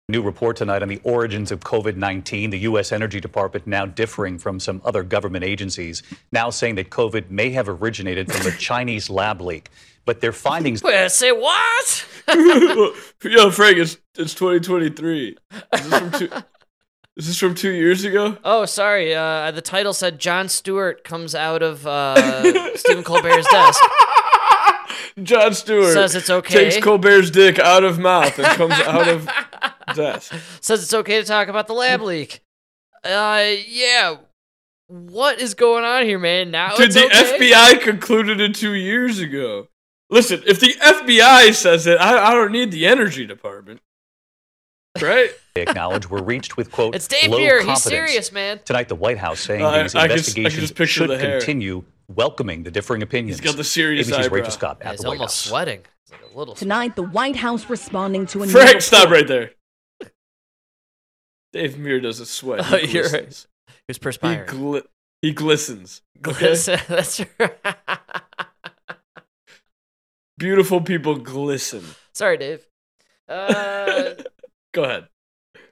[0.10, 2.52] New report tonight on the origins of COVID 19.
[2.52, 2.93] The U.S.
[2.93, 7.67] Energy Department now differing from some other government agencies, now saying that COVID may have
[7.67, 9.70] originated from a Chinese lab leak.
[10.06, 12.06] But their findings Wait, say what?
[13.22, 15.36] Yo, Frank, it's it's 2023.
[15.74, 16.30] Is this from two?
[17.17, 18.38] is this from two years ago?
[18.45, 19.14] oh, sorry.
[19.14, 23.84] Uh, the title said Jon Stewart comes out of uh, Stephen Colbert's desk.
[25.22, 26.70] Jon Stewart Says it's okay.
[26.70, 29.28] Takes Colbert's dick out of mouth and comes out of
[29.94, 30.34] desk.
[30.62, 32.42] says it's okay to talk about the lab leak.
[33.04, 34.18] Uh, yeah.
[34.88, 36.50] What is going on here, man?
[36.52, 37.50] Now Dude, it's the okay?
[37.50, 39.68] FBI concluded it two years ago.
[40.10, 43.82] Listen, if the FBI says it, I, I don't need the energy department.
[45.02, 45.30] Right?
[45.56, 47.62] they acknowledge were reached with, quote, It's Dave low Muir.
[47.64, 48.62] He's serious, man.
[48.64, 51.18] Tonight, the White House saying Uh, I- these I can I can investigations should the
[51.18, 53.40] continue, welcoming the differing opinions.
[53.40, 54.36] He's got the serious ABC's eyebrow.
[54.38, 55.50] Rachel Scott Yeah, at he's the White almost House.
[55.50, 55.82] sweating.
[56.04, 56.56] It's like a little.
[56.56, 59.52] Tonight, the White House responding to a Frank, stop right there.
[61.54, 62.66] Dave Muir doesn't sweat.
[62.66, 63.12] He Oh, you're right.
[63.12, 63.48] glistens.
[63.88, 64.82] He's He, perspiring.
[65.22, 66.02] he glistens.
[66.28, 66.56] Okay?
[66.88, 67.52] That's right.
[70.38, 71.84] beautiful people glisten.
[72.14, 72.66] Sorry, Dave.
[73.30, 74.14] Uh,
[74.74, 75.08] Go ahead.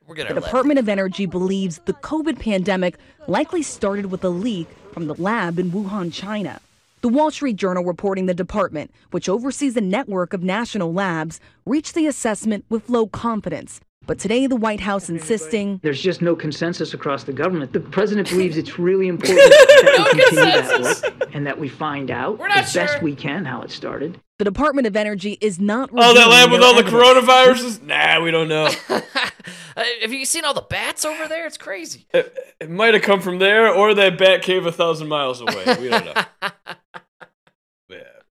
[0.07, 0.33] we're gonna.
[0.33, 2.97] The Department of Energy believes the COVID pandemic
[3.27, 6.59] likely started with a leak from the lab in Wuhan, China.
[7.01, 11.93] The Wall Street Journal reporting the department, which oversees a network of national labs, reached
[11.93, 13.79] the assessment with low confidence.
[14.07, 17.73] But today, the White House insisting There's just no consensus across the government.
[17.73, 20.81] The president believes it's really important that we continue that
[21.11, 24.19] work and that we find out We're not as best we can how it started.
[24.37, 25.89] the Department of Energy is not.
[25.93, 27.77] Oh, that revealing lab with their all the evidence.
[27.79, 27.81] coronaviruses?
[27.83, 28.69] Nah, we don't know.
[30.01, 31.45] Have you seen all the bats over there?
[31.45, 32.05] It's crazy.
[32.13, 35.65] it, it might have come from there or that bat cave a thousand miles away.
[35.81, 36.23] We don't know.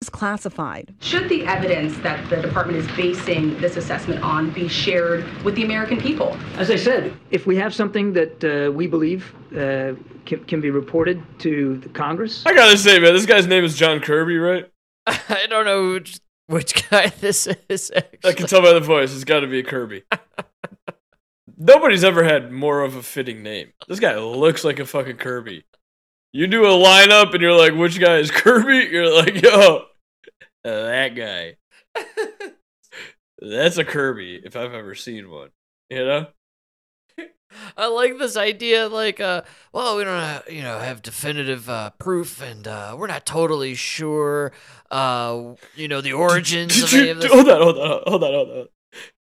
[0.04, 0.10] Yeah.
[0.10, 0.94] is classified.
[1.00, 5.64] Should the evidence that the department is basing this assessment on be shared with the
[5.64, 6.36] American people?
[6.56, 9.94] As I said, if we have something that uh, we believe uh,
[10.26, 13.76] can, can be reported to the Congress, I gotta say, man, this guy's name is
[13.76, 14.70] John Kirby, right?
[15.06, 17.90] I don't know which, which guy this is.
[17.94, 18.30] Actually.
[18.30, 19.14] I can tell by the voice.
[19.14, 20.04] It's got to be a Kirby.
[21.56, 23.72] Nobody's ever had more of a fitting name.
[23.88, 25.64] This guy looks like a fucking Kirby.
[26.32, 28.88] You do a lineup and you're like, which guy is Kirby?
[28.90, 29.84] You're like, yo,
[30.64, 31.56] that guy.
[33.38, 35.50] That's a Kirby if I've ever seen one.
[35.90, 36.26] You know?
[37.76, 39.42] I like this idea, like, uh,
[39.72, 43.74] well, we don't, uh, you know, have definitive uh, proof, and uh, we're not totally
[43.74, 44.52] sure,
[44.90, 47.32] uh, you know, the origins Did of you, any of this.
[47.32, 48.66] hold on, hold on, hold on, hold on.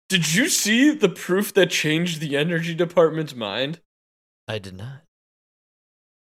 [0.10, 3.82] Did you see the proof that changed the energy department's mind?
[4.48, 5.02] I did not.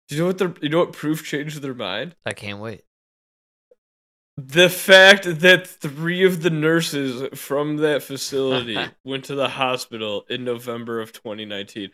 [0.09, 2.15] Do you know what the you know what proof changed their mind?
[2.27, 2.83] I can't wait.
[4.47, 10.45] The fact that three of the nurses from that facility went to the hospital in
[10.45, 11.91] November of 2019.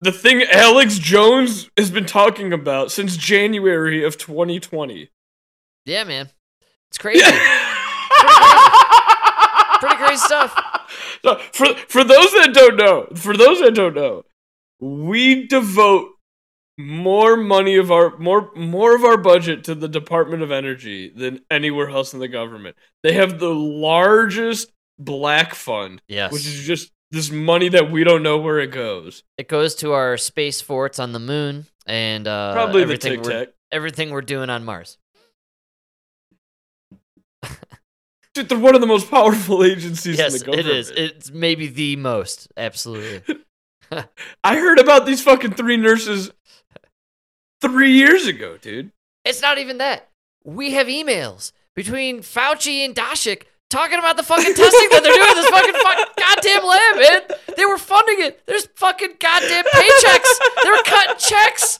[0.00, 5.08] The thing Alex Jones has been talking about since January of 2020.
[5.86, 6.28] Yeah, man,
[6.90, 7.22] it's crazy.
[9.80, 10.54] Pretty crazy stuff.
[11.22, 14.24] So, for for those that don't know, for those that don't know,
[14.80, 16.13] we devote
[16.76, 21.40] more money of our more more of our budget to the Department of Energy than
[21.50, 22.76] anywhere else in the government.
[23.02, 26.32] They have the largest black fund, Yes.
[26.32, 29.22] which is just this money that we don't know where it goes.
[29.38, 33.22] It goes to our space forts on the moon and uh, Probably the everything Tic
[33.24, 33.48] we're, Tac.
[33.70, 34.98] everything we're doing on Mars.
[38.34, 40.76] Dude, they're one of the most powerful agencies yes, in the it government.
[40.76, 40.90] is.
[40.90, 42.48] It's maybe the most.
[42.56, 43.36] Absolutely.
[44.42, 46.32] I heard about these fucking three nurses
[47.68, 48.90] three years ago, dude.
[49.24, 50.08] It's not even that.
[50.44, 55.34] We have emails between Fauci and Daszak talking about the fucking testing that they're doing
[55.34, 57.38] this fucking fuck, goddamn lab, man.
[57.56, 58.46] They were funding it.
[58.46, 60.38] There's fucking goddamn paychecks.
[60.62, 61.78] They were cutting checks.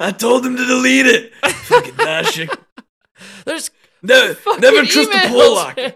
[0.00, 1.32] I told them to delete it.
[1.34, 2.56] fucking Daszak.
[3.44, 3.70] There's
[4.02, 5.76] No, fucking never trust a emails, Pollock.
[5.76, 5.94] man.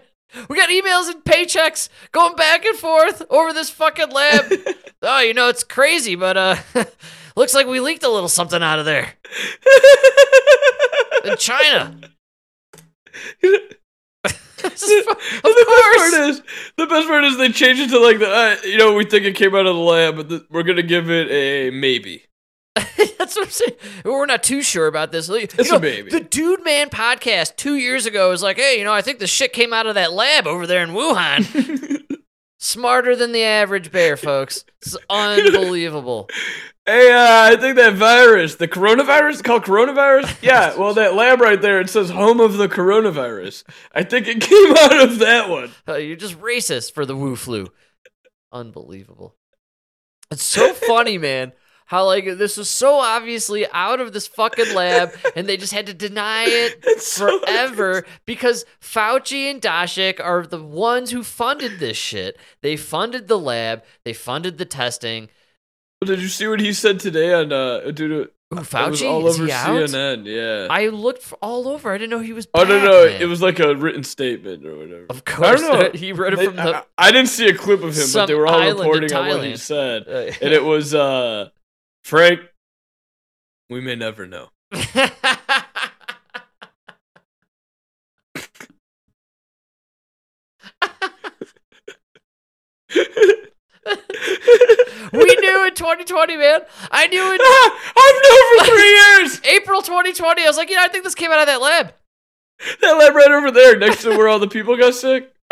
[0.49, 4.51] We got emails and paychecks going back and forth over this fucking lab.
[5.01, 6.55] oh, you know it's crazy, but uh,
[7.35, 9.13] looks like we leaked a little something out of there
[11.23, 11.99] in China.
[14.61, 15.95] This is fu- of the course.
[15.95, 16.41] best part is
[16.77, 19.23] the best part is they changed it to like the uh, you know we think
[19.25, 22.23] it came out of the lab, but the, we're gonna give it a maybe.
[22.75, 23.73] That's what I'm saying.
[24.03, 25.29] We're not too sure about this.
[25.29, 26.09] You It's know, a baby.
[26.09, 29.27] The Dude Man podcast two years ago was like, hey, you know, I think the
[29.27, 32.01] shit came out of that lab over there in Wuhan.
[32.59, 34.65] Smarter than the average bear, folks.
[34.81, 36.27] It's unbelievable.
[36.87, 40.37] Hey, uh, I think that virus, the coronavirus, called coronavirus.
[40.43, 43.63] Yeah, well, that lab right there, it says home of the coronavirus.
[43.91, 45.71] I think it came out of that one.
[45.87, 47.69] Uh, you're just racist for the Wu flu.
[48.51, 49.35] Unbelievable.
[50.29, 51.53] It's so funny, man.
[51.87, 55.85] How like this was so obviously out of this fucking lab, and they just had
[55.87, 61.97] to deny it so forever because Fauci and Daszak are the ones who funded this
[61.97, 62.37] shit.
[62.61, 63.83] They funded the lab.
[64.03, 65.29] They funded the testing.
[66.03, 68.11] Did you see what he said today on uh, dude?
[68.11, 69.09] It Ooh, was Fauci?
[69.09, 69.47] all Is over?
[69.49, 70.25] CNN.
[70.25, 70.67] Yeah.
[70.69, 71.91] I looked for all over.
[71.91, 72.47] I didn't know he was.
[72.53, 73.05] Oh no back, no!
[73.07, 73.21] man.
[73.21, 75.05] It was like a written statement or whatever.
[75.09, 75.99] Of course, I don't know.
[75.99, 76.75] he read it They- from the.
[76.77, 79.43] I, I didn't see a clip of him, but they were all reporting on what
[79.43, 81.49] he said, Uh, and it was uh,
[82.03, 82.41] Frank.
[83.69, 84.49] We may never know.
[95.13, 95.35] we
[95.79, 96.61] knew 2020, man.
[96.91, 97.39] I knew in
[97.97, 99.41] I've known for three years.
[99.45, 100.43] April 2020.
[100.43, 101.93] I was like, you know, I think this came out of that lab.
[102.81, 105.33] That lab right over there, next to where all the people got sick.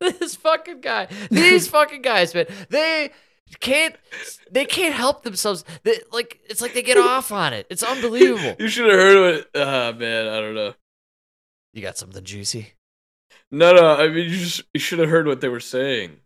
[0.00, 3.12] this fucking guy, these fucking guys, man, they
[3.60, 3.94] can't
[4.50, 5.64] they can't help themselves.
[5.84, 7.66] They, like it's like they get off on it.
[7.70, 8.56] It's unbelievable.
[8.58, 9.48] You should have heard of it.
[9.54, 10.74] Ah, man, I don't know.
[11.72, 12.74] You got something juicy?
[13.52, 13.96] No, no.
[13.96, 16.16] I mean, you just you should have heard what they were saying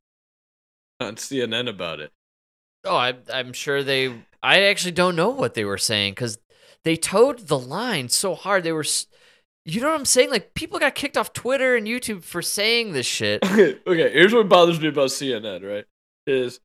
[1.01, 2.13] on CNN about it.
[2.85, 4.15] Oh, I, I'm sure they.
[4.43, 6.39] I actually don't know what they were saying because
[6.85, 8.63] they towed the line so hard.
[8.63, 8.85] They were,
[9.65, 10.31] you know what I'm saying?
[10.31, 13.45] Like people got kicked off Twitter and YouTube for saying this shit.
[13.45, 14.13] Okay, okay.
[14.13, 15.69] Here's what bothers me about CNN.
[15.69, 15.85] Right,
[16.29, 16.61] is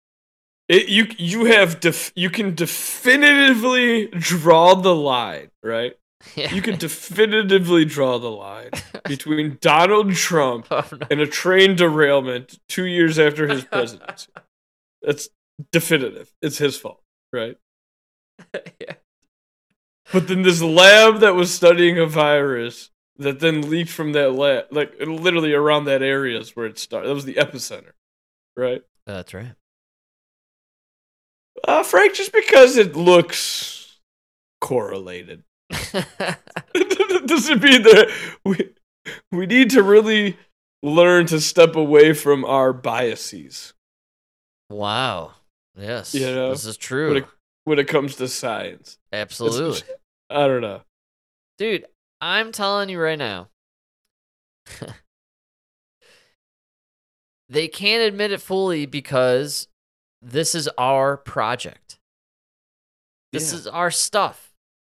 [0.70, 5.50] it you you have def, you can definitively draw the line.
[5.64, 5.94] Right,
[6.36, 8.72] you can definitively draw the line
[9.06, 11.08] between Donald Trump Oh, no.
[11.10, 14.32] and a train derailment two years after his presidency.
[15.02, 15.30] That's
[15.72, 16.32] definitive.
[16.42, 17.02] It's his fault,
[17.34, 17.58] right?
[18.80, 18.94] Yeah.
[20.12, 24.66] But then this lab that was studying a virus that then leaked from that lab,
[24.72, 27.08] like literally around that area is where it started.
[27.10, 27.92] That was the epicenter,
[28.58, 28.82] right?
[29.06, 29.54] That's right.
[31.68, 34.00] Uh, Frank, just because it looks
[34.60, 35.44] correlated
[37.26, 38.12] doesn't mean that
[38.46, 38.70] we
[39.32, 40.38] we need to really
[40.84, 43.74] learn to step away from our biases.
[44.70, 45.34] Wow.
[45.78, 46.14] Yes.
[46.14, 47.10] You know, this is true.
[47.10, 47.26] When it,
[47.66, 49.82] when it comes to science, Absolutely.
[50.30, 50.82] I don't know.
[51.58, 51.86] Dude,
[52.20, 53.50] I'm telling you right now.
[57.50, 59.68] they can't admit it fully because
[60.22, 62.00] this is our project.
[63.34, 63.60] This Yeah.
[63.60, 64.51] is our stuff.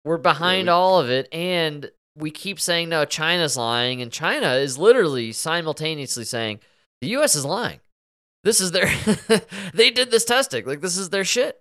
[0.04, 4.54] We're behind we- all of it and we keep saying no China's lying and China
[4.54, 6.60] is literally simultaneously saying
[7.00, 7.80] the US is lying.
[8.44, 8.86] This is their
[9.74, 10.66] they did this testing.
[10.66, 11.60] Like this is their shit.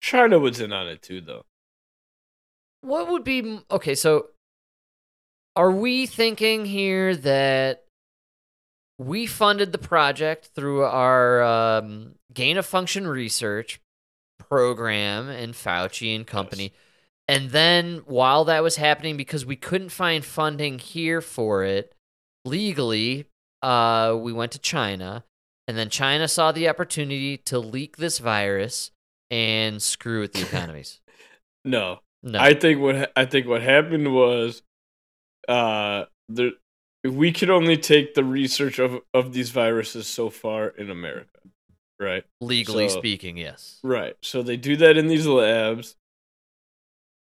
[0.00, 1.44] China was in on it too, though.
[2.82, 3.94] What would be okay?
[3.94, 4.28] So,
[5.56, 7.84] are we thinking here that
[8.98, 13.80] we funded the project through our um, gain of function research
[14.38, 16.72] program and Fauci and company,
[17.26, 21.92] and then while that was happening, because we couldn't find funding here for it
[22.44, 23.26] legally,
[23.62, 25.24] uh, we went to China,
[25.66, 28.90] and then China saw the opportunity to leak this virus
[29.30, 31.00] and screw with the economies.
[31.64, 32.38] No, No.
[32.38, 34.62] I think what ha- I think what happened was,
[35.46, 36.52] uh, the
[37.04, 41.40] we could only take the research of of these viruses so far in America,
[42.00, 42.24] right?
[42.40, 43.78] Legally So- speaking, yes.
[43.82, 44.16] Right.
[44.22, 45.96] So they do that in these labs.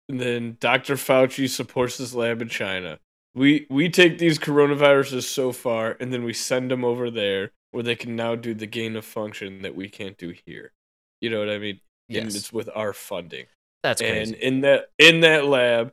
[0.08, 0.94] And then Dr.
[0.96, 2.98] Fauci supports this lab in China.
[3.34, 7.82] We we take these coronaviruses so far and then we send them over there where
[7.82, 10.72] they can now do the gain of function that we can't do here.
[11.20, 11.80] You know what I mean?
[12.10, 12.34] And Yes.
[12.36, 13.46] it's with our funding.
[13.82, 14.34] That's and crazy.
[14.36, 15.92] in that in that lab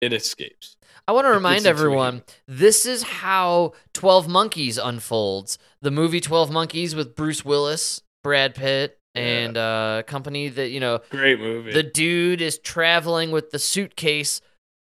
[0.00, 0.76] it escapes.
[1.08, 5.58] I want to remind everyone this is how 12 Monkeys unfolds.
[5.80, 11.00] The movie 12 Monkeys with Bruce Willis, Brad Pitt, and uh company that, you know,
[11.10, 11.72] Great movie.
[11.72, 14.40] the dude is traveling with the suitcase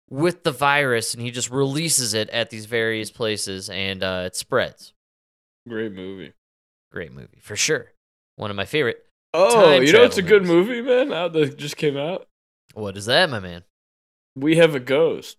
[0.10, 4.36] with the virus and he just releases it at these various places and uh it
[4.36, 4.94] spreads.
[5.68, 6.34] Great movie.
[6.92, 7.92] Great movie, for sure.
[8.36, 9.06] One of my favorite.
[9.34, 11.10] Oh, you know it's a travel good movie, man.
[11.10, 12.28] That just came out.
[12.74, 13.64] What is that, my man?
[14.36, 15.38] We have a ghost.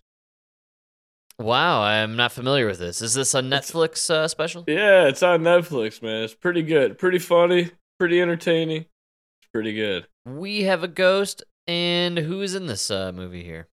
[1.42, 3.02] Wow, I'm not familiar with this.
[3.02, 4.64] Is this a Netflix uh, special?
[4.68, 6.22] Yeah, it's on Netflix, man.
[6.22, 6.98] It's pretty good.
[6.98, 7.70] Pretty funny.
[7.98, 8.82] Pretty entertaining.
[8.82, 10.06] It's pretty good.
[10.24, 13.68] We have a ghost, and who is in this uh, movie here?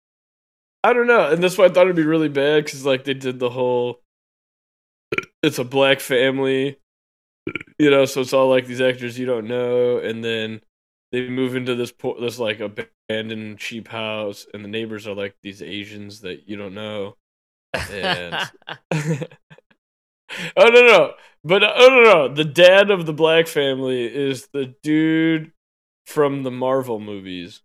[0.84, 3.14] I don't know, and that's why I thought it'd be really bad because like they
[3.14, 4.02] did the whole.
[5.44, 6.80] It's a black family,
[7.78, 10.62] you know, so it's all like these actors you don't know, and then
[11.12, 15.36] they move into this po- this like abandoned cheap house, and the neighbors are like
[15.42, 17.18] these Asians that you don't know,
[17.92, 18.50] and
[20.58, 21.14] oh no no,
[21.44, 25.52] but uh, oh no no, the dad of the black family is the dude
[26.06, 27.62] from the Marvel movies.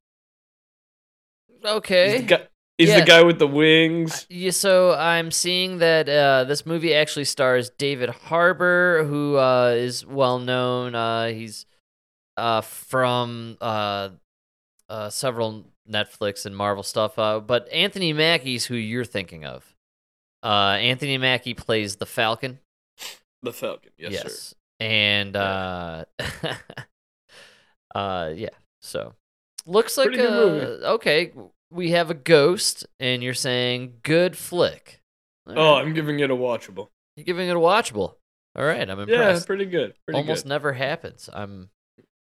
[1.65, 2.13] okay.
[2.13, 2.49] He's the guy,
[2.79, 4.27] he's the guy with the wings.
[4.29, 10.05] Yeah, so I'm seeing that uh, this movie actually stars David Harbour, who uh, is
[10.05, 10.95] well known.
[10.95, 11.67] Uh, he's
[12.37, 14.11] uh, from uh,
[14.89, 17.19] uh, several Netflix and Marvel stuff.
[17.19, 19.72] Uh, but Anthony Mackie's who you're thinking of.
[20.43, 22.59] Uh, Anthony Mackie plays the Falcon.
[23.43, 24.57] The Falcon, yes, sir.
[24.81, 26.05] And uh,
[27.95, 28.49] uh, yeah.
[28.81, 29.15] So
[29.67, 31.33] looks like good uh, okay.
[31.71, 35.01] We have a ghost, and you're saying good flick.
[35.47, 35.81] All Oh, right.
[35.87, 36.89] I'm giving it a watchable.
[37.17, 38.15] You're giving it a watchable.
[38.55, 39.43] All right, I'm impressed.
[39.45, 39.95] Yeah, pretty good.
[40.07, 40.49] Pretty Almost good.
[40.51, 41.31] never happens.
[41.33, 41.71] I'm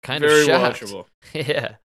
[0.04, 0.82] kind Very of shocked.
[0.82, 1.06] watchable.
[1.34, 1.76] yeah.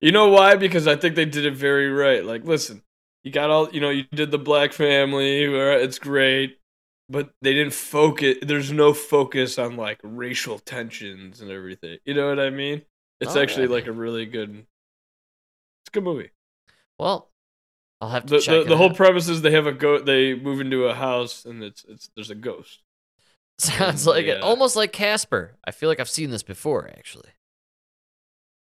[0.00, 0.56] You know why?
[0.56, 2.22] Because I think they did it very right.
[2.22, 2.82] Like, listen,
[3.24, 5.46] you got all, you know, you did the black family.
[5.46, 6.58] Uh, it's great.
[7.08, 8.36] but they didn't focus.
[8.42, 11.98] There's no focus on like racial tensions and everything.
[12.06, 12.82] You know what I mean?
[13.20, 13.68] It's Oh, actually yeah.
[13.68, 14.50] like a really good.
[14.50, 16.30] It's a good movie.
[16.98, 17.30] Well,
[18.00, 18.96] I'll have to The, check the, the whole out.
[18.96, 19.98] premise is they have a go.
[20.00, 22.82] They move into a house and it's it's there's a ghost.
[23.58, 24.40] Sounds like it.
[24.42, 25.56] Almost like Casper.
[25.64, 27.30] I feel like I've seen this before, actually.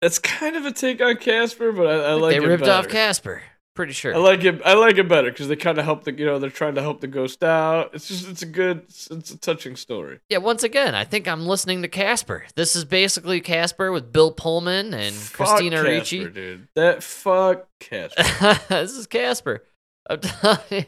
[0.02, 2.88] That's kind of a take on Casper, but I, I like they ripped off.
[2.88, 3.44] Casper.
[3.74, 4.14] Pretty sure.
[4.14, 4.62] I like it.
[4.66, 6.12] I like it better because they kind of help the.
[6.12, 7.92] You know, they're trying to help the ghost out.
[7.94, 8.28] It's just.
[8.30, 8.80] It's a good.
[8.80, 10.20] It's, it's a touching story.
[10.28, 12.44] yeah, once again, I think I'm listening to Casper.
[12.56, 16.30] This is basically Casper with Bill Pullman and Fuck Christina Casper, Ricci.
[16.30, 16.68] dude.
[16.76, 18.60] That fuck Casper.
[18.70, 19.64] this is Casper.
[20.10, 20.86] I'm telling you.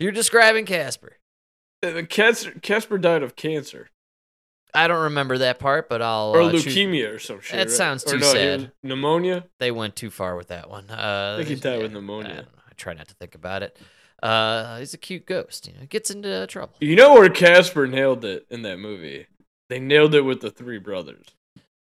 [0.00, 1.18] You're describing Casper.
[1.84, 2.58] Uh, Casper.
[2.60, 3.90] Casper died of cancer
[4.74, 6.32] I don't remember that part, but I'll.
[6.34, 7.52] or uh, choose- leukemia or some shit.
[7.52, 7.70] That right?
[7.70, 8.72] sounds too no, sad.
[8.82, 9.44] Pneumonia.
[9.58, 10.90] They went too far with that one.
[10.90, 12.34] Uh, I think he died with I pneumonia.
[12.34, 12.40] know.
[12.68, 13.78] I try not to think about it.
[14.22, 15.66] Uh, he's a cute ghost.
[15.66, 16.74] You know, gets into trouble.
[16.80, 19.26] You know where Casper nailed it in that movie?
[19.68, 21.26] They nailed it with the three brothers.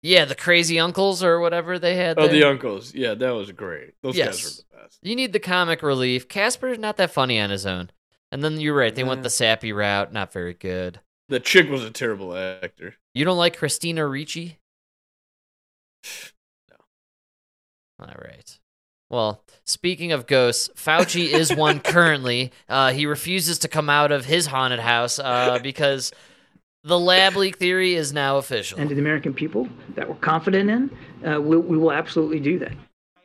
[0.01, 2.19] Yeah, the crazy uncles or whatever they had.
[2.19, 2.93] Oh, the uncles.
[2.93, 3.93] Yeah, that was great.
[4.01, 4.27] Those yes.
[4.27, 4.99] guys were the best.
[5.01, 6.27] You need the comic relief.
[6.27, 7.89] Casper's not that funny on his own.
[8.31, 8.93] And then you're right.
[8.93, 10.11] They went the sappy route.
[10.11, 10.99] Not very good.
[11.30, 12.95] The chick was a terrible actor.
[13.13, 14.59] You don't like Christina Ricci?
[16.69, 18.05] No.
[18.07, 18.59] All right.
[19.09, 22.51] Well, speaking of ghosts, Fauci is one currently.
[22.67, 26.11] Uh, he refuses to come out of his haunted house uh, because
[26.84, 28.80] the lab leak theory is now official.
[28.80, 32.59] And to the American people that we're confident in, uh, we, we will absolutely do
[32.59, 32.74] that.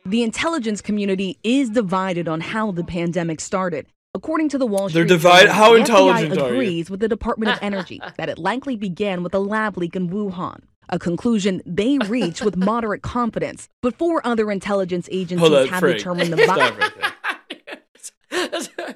[0.05, 3.87] The intelligence community is divided on how the pandemic started.
[4.15, 6.99] According to the Wall They're Street divided- Journal, how the intelligent FBI are agrees with
[6.99, 10.97] the Department of Energy that it likely began with a lab leak in Wuhan, a
[10.97, 13.69] conclusion they reached with moderate confidence.
[13.81, 15.97] But four other intelligence agencies on, have Frank.
[15.99, 16.77] determined the Stop virus.
[16.79, 16.93] right
[18.31, 18.95] there.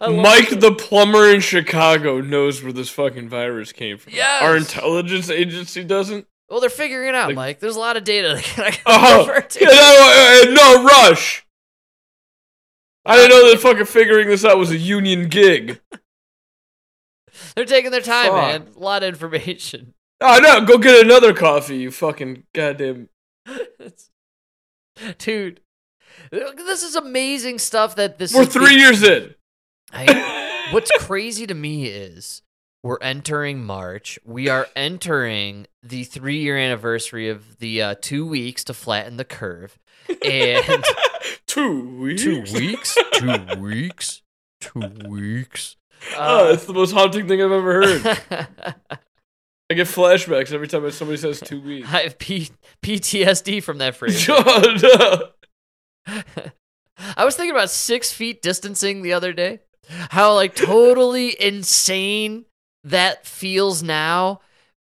[0.00, 0.60] I love Mike it.
[0.60, 4.12] the plumber in Chicago knows where this fucking virus came from.
[4.12, 4.42] Yes.
[4.42, 6.26] Our intelligence agency doesn't.
[6.48, 7.60] Well, they're figuring it out, Like- Mike.
[7.60, 9.60] There's a lot of data that I can Oh, refer to.
[9.60, 11.44] yeah, no, uh, no rush.
[13.04, 15.80] I didn't know that fucking figuring this out was a union gig.
[17.56, 18.34] They're taking their time, Fuck.
[18.36, 18.68] man.
[18.76, 19.94] A lot of information.
[20.20, 23.08] Oh no, go get another coffee, you fucking goddamn.
[25.18, 25.60] Dude,
[26.30, 29.34] this is amazing stuff that this We're three years in.
[29.92, 32.42] I, what's crazy to me is
[32.82, 34.18] we're entering March.
[34.24, 39.24] We are entering the three year anniversary of the uh, two weeks to flatten the
[39.24, 39.78] curve.
[40.08, 40.84] And
[41.52, 42.22] Two weeks.
[42.22, 42.98] two weeks?
[43.12, 44.22] Two weeks?
[44.62, 45.76] Two weeks?
[46.16, 48.18] Oh, it's the most haunting thing I've ever heard.
[49.70, 51.88] I get flashbacks every time somebody says two weeks.
[51.92, 52.48] I have P-
[52.82, 54.26] PTSD from that phrase.
[54.30, 55.30] Oh,
[56.06, 56.14] no.
[57.16, 59.60] I was thinking about six feet distancing the other day.
[60.08, 62.46] How like totally insane
[62.84, 64.40] that feels now.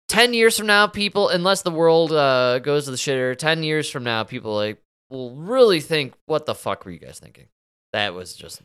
[0.08, 3.90] Ten years from now, people, unless the world uh, goes to the shitter, ten years
[3.90, 4.78] from now, people like
[5.10, 7.48] will really think, "What the fuck were you guys thinking?"
[7.94, 8.62] That was just.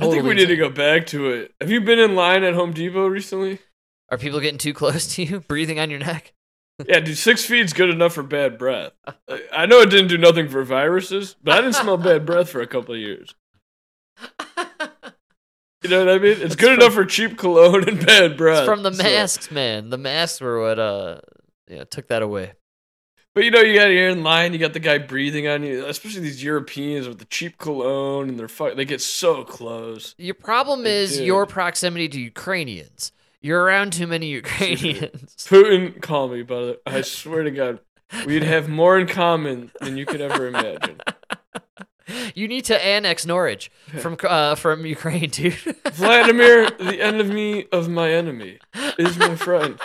[0.00, 1.54] I think we need to go back to it.
[1.60, 3.58] Have you been in line at Home Depot recently?
[4.10, 6.32] Are people getting too close to you, breathing on your neck?
[6.86, 8.92] Yeah, dude, six feet's good enough for bad breath.
[9.52, 12.60] I- know it didn't do nothing for viruses, but I didn't smell bad breath for
[12.60, 13.34] a couple of years.
[15.82, 16.36] You know what I mean?
[16.40, 18.60] It's good enough for cheap cologne and bad breath.
[18.60, 19.90] It's from the so- masks, man.
[19.90, 21.20] The masks were what uh,
[21.68, 22.52] yeah, took that away.
[23.34, 25.86] But you know, you got you're in line, you got the guy breathing on you,
[25.86, 30.14] especially these Europeans with the cheap cologne, and they're fuck, they get so close.
[30.18, 31.24] Your problem They is do.
[31.24, 33.10] your proximity to Ukrainians.
[33.40, 35.34] You're around too many Ukrainians.
[35.48, 36.76] Putin, call me, brother.
[36.86, 37.80] I swear to God,
[38.26, 41.00] we'd have more in common than you could ever imagine.
[42.34, 45.54] you need to annex Norwich from uh, from Ukraine, dude.
[45.92, 48.58] Vladimir, the enemy of my enemy,
[48.98, 49.78] is my friend.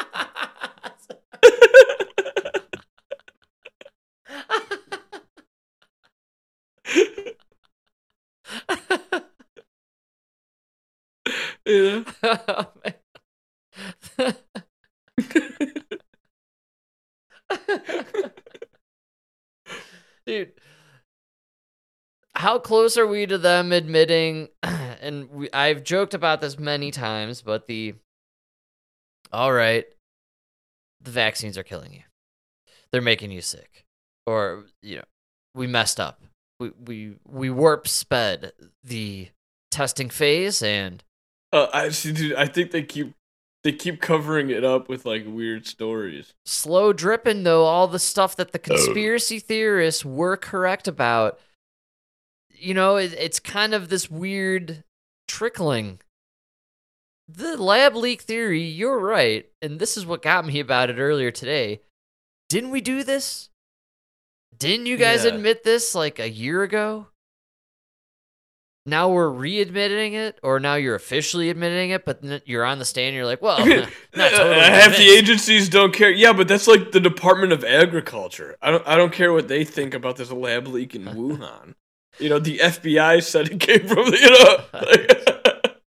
[8.70, 8.78] Know?
[12.20, 12.66] Oh.
[20.26, 20.52] Dude,
[22.36, 24.50] how close are we to them admitting?
[25.00, 27.94] And we, I've joked about this many times, but the
[29.32, 29.86] all right,
[31.02, 32.02] the vaccines are killing you.
[32.92, 33.86] They're making you sick,
[34.26, 35.04] or you know,
[35.54, 36.20] we messed up.
[36.60, 38.52] We we we warp sped
[38.84, 39.30] the
[39.72, 41.04] testing phase, and
[41.52, 42.36] Uh, I see, dude.
[42.36, 43.14] I think they keep
[43.64, 46.34] they keep covering it up with like weird stories.
[46.46, 51.40] slow dripping though all the stuff that the conspiracy theorists were correct about
[52.52, 54.84] you know it, it's kind of this weird
[55.28, 56.00] trickling
[57.28, 59.46] the lab leak theory, you're right.
[59.62, 61.82] And this is what got me about it earlier today.
[62.50, 63.50] Didn't we do this?
[64.58, 65.34] Didn't you guys Yeah.
[65.34, 67.08] admit this like a year ago?
[68.86, 73.16] Now we're readmitting it, or now you're officially admitting it, but you're on the stand.
[73.18, 73.58] You're like, well,
[74.16, 74.56] not totally.
[74.56, 76.10] Uh, half the agencies don't care.
[76.10, 78.56] Yeah, but that's like the Department of Agriculture.
[78.62, 78.88] I don't.
[78.88, 81.76] I don't care what they think about this lab leak in Wuhan.
[82.18, 84.10] You know, the FBI said it came from.
[84.10, 84.18] the.
[84.18, 84.64] You know,
[85.68, 85.78] like-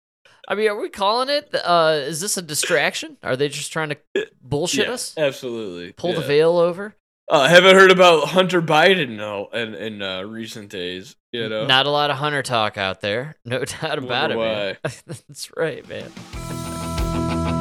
[0.47, 1.55] I mean, are we calling it?
[1.55, 3.16] Uh, is this a distraction?
[3.23, 5.14] Are they just trying to bullshit Yeah, us?
[5.16, 5.93] Absolutely.
[5.93, 6.97] Pull the veil over?
[7.31, 11.14] Uh, haven't heard about Hunter Biden no, in in uh, recent days.
[11.31, 13.37] You know, Not a lot of hunter talk out there.
[13.45, 14.93] No doubt about it, Wonder man.
[15.07, 16.11] That's right, man.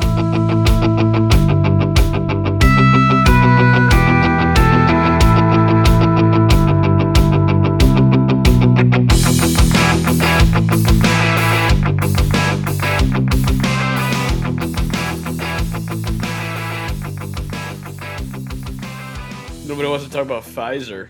[19.79, 21.09] nobody wants to talk about Pfizer.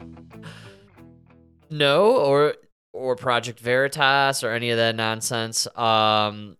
[1.71, 2.53] No, or
[2.93, 5.65] or Project Veritas or any of that nonsense.
[5.75, 6.55] Um,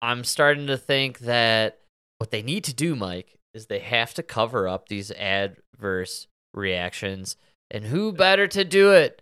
[0.00, 1.80] I'm starting to think that
[2.16, 7.36] what they need to do, Mike, is they have to cover up these adverse reactions,
[7.70, 9.20] and who better to do it?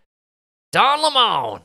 [0.71, 1.63] Don Lemon.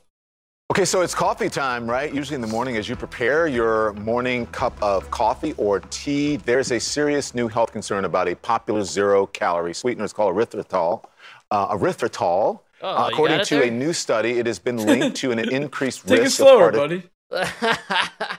[0.72, 2.12] Okay, so it's coffee time, right?
[2.14, 6.72] Usually in the morning, as you prepare your morning cup of coffee or tea, there's
[6.72, 10.04] a serious new health concern about a popular zero calorie sweetener.
[10.06, 11.04] It's called erythritol.
[11.52, 13.68] Uh, erythritol, Oh, uh, according to there?
[13.68, 16.10] a new study, it has been linked to an increased risk.
[16.10, 17.78] Take it risk slower, of heart buddy.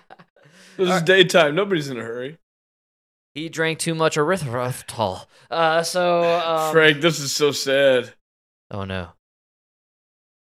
[0.77, 1.55] This is daytime.
[1.55, 2.37] Nobody's in a hurry.
[3.33, 5.27] He drank too much erythritol.
[5.49, 8.15] Uh, so um, Frank, this is so sad.
[8.73, 9.11] Oh no,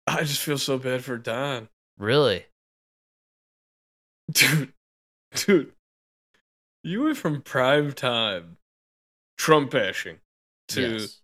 [0.10, 1.70] I just feel so bad for Don.
[1.97, 2.45] really?
[4.32, 4.74] Dude,
[5.34, 5.72] dude,
[6.84, 8.57] you went from prime time
[9.38, 10.20] Trump bashing
[10.70, 11.22] to Yes.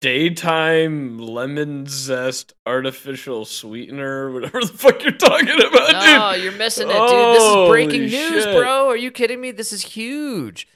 [0.00, 6.44] daytime lemon zest artificial sweetener, whatever the fuck you're talking about, No, dude.
[6.44, 7.36] you're missing it, dude.
[7.36, 8.56] This is breaking news, shit.
[8.56, 8.88] bro.
[8.88, 9.50] Are you kidding me?
[9.50, 10.66] This is huge.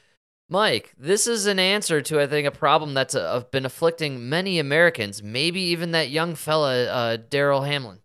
[0.49, 4.61] Mike, this is an answer to, I think, a problem that's uh, been afflicting many
[4.61, 7.99] Americans, maybe even that young fella, uh, Damar Hamlin.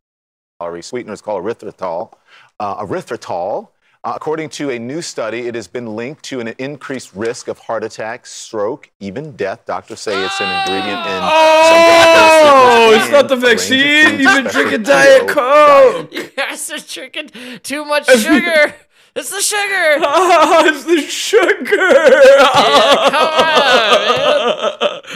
[0.59, 1.13] calorie sweetener.
[1.13, 2.13] is called erythritol.
[2.59, 3.67] Uh, erythritol,
[4.03, 7.59] uh, according to a new study, it has been linked to an increased risk of
[7.59, 9.63] heart attack, stroke, even death.
[9.67, 13.67] Doctors say it's an ingredient in Oh, some it's not the and a range of
[13.69, 14.19] vaccine.
[14.19, 16.11] You've been drinking Diet keto Coke.
[16.11, 18.73] You guys are drinking too much sugar.
[19.15, 19.97] It's the sugar.
[20.05, 21.75] Ah, it's the sugar.
[21.75, 25.01] Yeah, come on, man.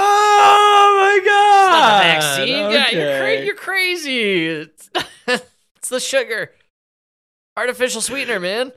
[0.00, 2.16] Oh my god.
[2.16, 2.64] It's not the vaccine.
[2.66, 2.96] Okay.
[2.96, 4.46] You're, cra- you're crazy.
[4.46, 4.90] It's,
[5.76, 6.52] it's the sugar.
[7.56, 8.70] Artificial sweetener, man.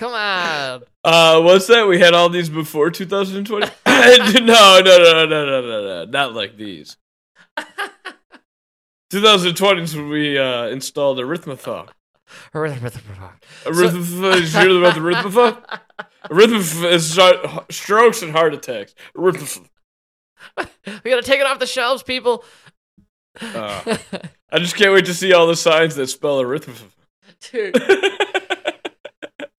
[0.00, 0.82] Come on.
[1.04, 1.86] Uh, what's that?
[1.86, 3.66] We had all these before 2020.
[3.66, 6.96] no, no, no, no, no, no, no, not like these.
[9.12, 11.88] 2020s when we uh, installed erythritol.
[12.54, 13.30] Arithmathon.
[13.64, 14.32] Arithmathon.
[14.34, 15.80] Did you hear about the Arithmathon?
[16.30, 17.18] Arithmathon is
[17.76, 18.94] strokes and heart attacks.
[19.16, 19.68] Arithmathon.
[21.04, 22.44] We gotta take it off the shelves, people.
[23.40, 23.96] Uh,
[24.52, 26.90] I just can't wait to see all the signs that spell Arithmathon.
[27.50, 27.74] Dude.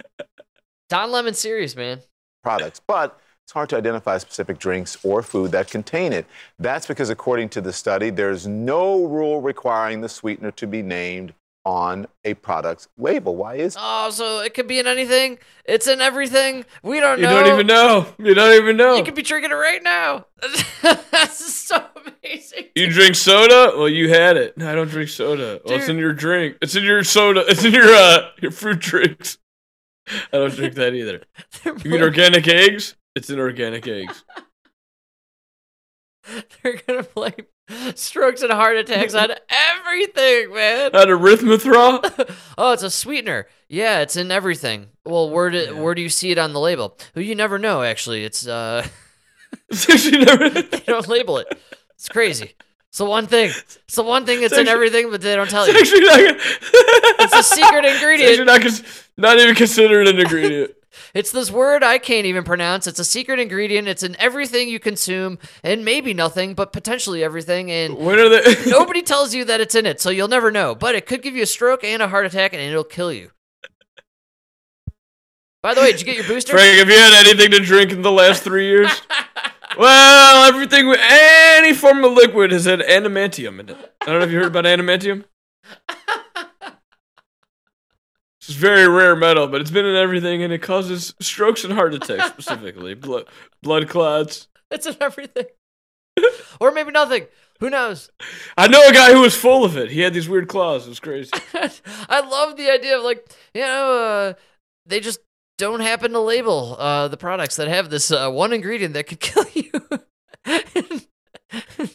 [0.89, 2.01] Don Lemon serious, man.
[2.43, 6.25] products, but it's hard to identify specific drinks or food that contain it.
[6.59, 11.33] That's because, according to the study, there's no rule requiring the sweetener to be named
[11.65, 13.35] on a product's label.
[13.35, 15.39] Why is Oh, so it could be in anything.
[15.65, 16.65] It's in everything.
[16.83, 17.29] We don't know.
[17.29, 17.43] You know.
[17.43, 18.07] don't even know.
[18.19, 18.95] You don't even know.
[18.95, 20.27] You could be drinking it right now.
[21.11, 22.65] this is so amazing.
[22.75, 23.73] You drink soda?
[23.75, 24.57] Well, you had it.
[24.57, 25.59] No, I don't drink soda.
[25.65, 25.95] Well, it's Dude.
[25.95, 26.57] in your drink.
[26.61, 27.43] It's in your soda.
[27.47, 29.39] It's in your uh your fruit drinks.
[30.07, 31.21] I don't drink that either.
[31.83, 32.95] You eat organic eggs?
[33.15, 34.23] It's in organic eggs.
[36.63, 37.47] They're gonna blame
[37.95, 40.95] strokes and heart attacks on everything, man.
[40.95, 42.35] On Arithmathra?
[42.57, 43.47] oh, it's a sweetener.
[43.67, 44.87] Yeah, it's in everything.
[45.05, 46.97] Well, where do where do you see it on the label?
[47.15, 47.83] Well, you never know.
[47.83, 48.87] Actually, it's uh,
[49.69, 51.47] they don't label it.
[51.95, 52.55] It's crazy.
[52.89, 53.51] It's the one thing.
[53.85, 56.07] It's the one thing that's in everything, but they don't tell It's you.
[56.07, 56.37] actually not,
[57.19, 58.47] It's a secret ingredient.
[58.49, 58.81] actually
[59.17, 60.71] not, not even considered an ingredient.
[61.13, 62.87] It's this word I can't even pronounce.
[62.87, 63.87] It's a secret ingredient.
[63.87, 67.71] It's in everything you consume, and maybe nothing, but potentially everything.
[67.71, 68.65] And When are they?
[68.69, 70.75] nobody tells you that it's in it, so you'll never know.
[70.75, 73.31] But it could give you a stroke and a heart attack, and it'll kill you.
[75.65, 76.53] By the way, did you get your booster?
[76.53, 79.01] Frank, have you had anything to drink in the last three years?
[79.79, 83.93] well, everything, with any form of liquid has had animantium in it.
[84.01, 85.25] I don't know if you heard about animantium.
[88.47, 91.93] It's very rare metal, but it's been in everything, and it causes strokes and heart
[91.93, 92.93] attacks specifically.
[92.93, 93.25] blood,
[93.63, 94.47] blood clots.
[94.69, 95.45] It's in everything.
[96.59, 97.25] or maybe nothing.
[97.59, 98.09] Who knows?
[98.57, 99.89] I know a guy who was full of it.
[99.89, 100.85] He had these weird claws.
[100.85, 101.31] It was crazy.
[102.09, 104.33] I love the idea of like, you know, uh,
[104.85, 105.19] they just
[105.57, 109.19] don't happen to label uh, the products that have this uh, one ingredient that could
[109.21, 109.71] kill you.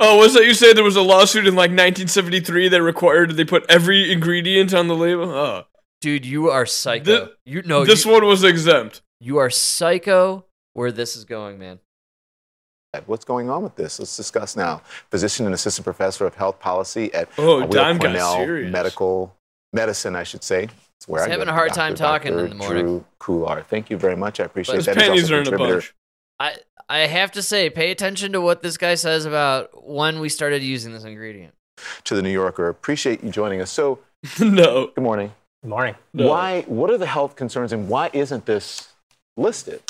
[0.00, 3.44] oh, was that you said there was a lawsuit in like 1973 that required they
[3.44, 5.28] put every ingredient on the label?
[5.30, 5.64] Oh,
[6.00, 7.04] dude, you are psycho.
[7.04, 9.02] Th- you know this you, one was exempt.
[9.20, 10.44] You are psycho.
[10.72, 11.80] Where this is going, man.
[13.06, 13.98] What's going on with this?
[13.98, 14.82] Let's discuss now.
[15.10, 18.46] Physician and assistant professor of health policy at oh, Don got Cornell.
[18.70, 19.34] Medical
[19.72, 20.68] Medicine, I should say.
[20.96, 21.78] It's where He's I having a hard Dr.
[21.78, 22.44] time talking Dr.
[22.44, 22.86] in the morning.
[22.86, 23.64] Dhruv Khullar.
[23.64, 24.40] Thank you very much.
[24.40, 24.96] I appreciate His that.
[24.96, 25.94] pennies are in a bunch.
[26.38, 26.56] I
[26.88, 30.62] I have to say, pay attention to what this guy says about when we started
[30.62, 31.54] using this ingredient.
[32.04, 33.70] To the New Yorker, appreciate you joining us.
[33.70, 34.00] So,
[34.40, 34.88] no.
[34.88, 35.32] Good morning.
[35.62, 35.94] Good morning.
[36.14, 36.28] No.
[36.28, 36.62] Why?
[36.62, 38.88] What are the health concerns, and why isn't this
[39.36, 39.82] listed?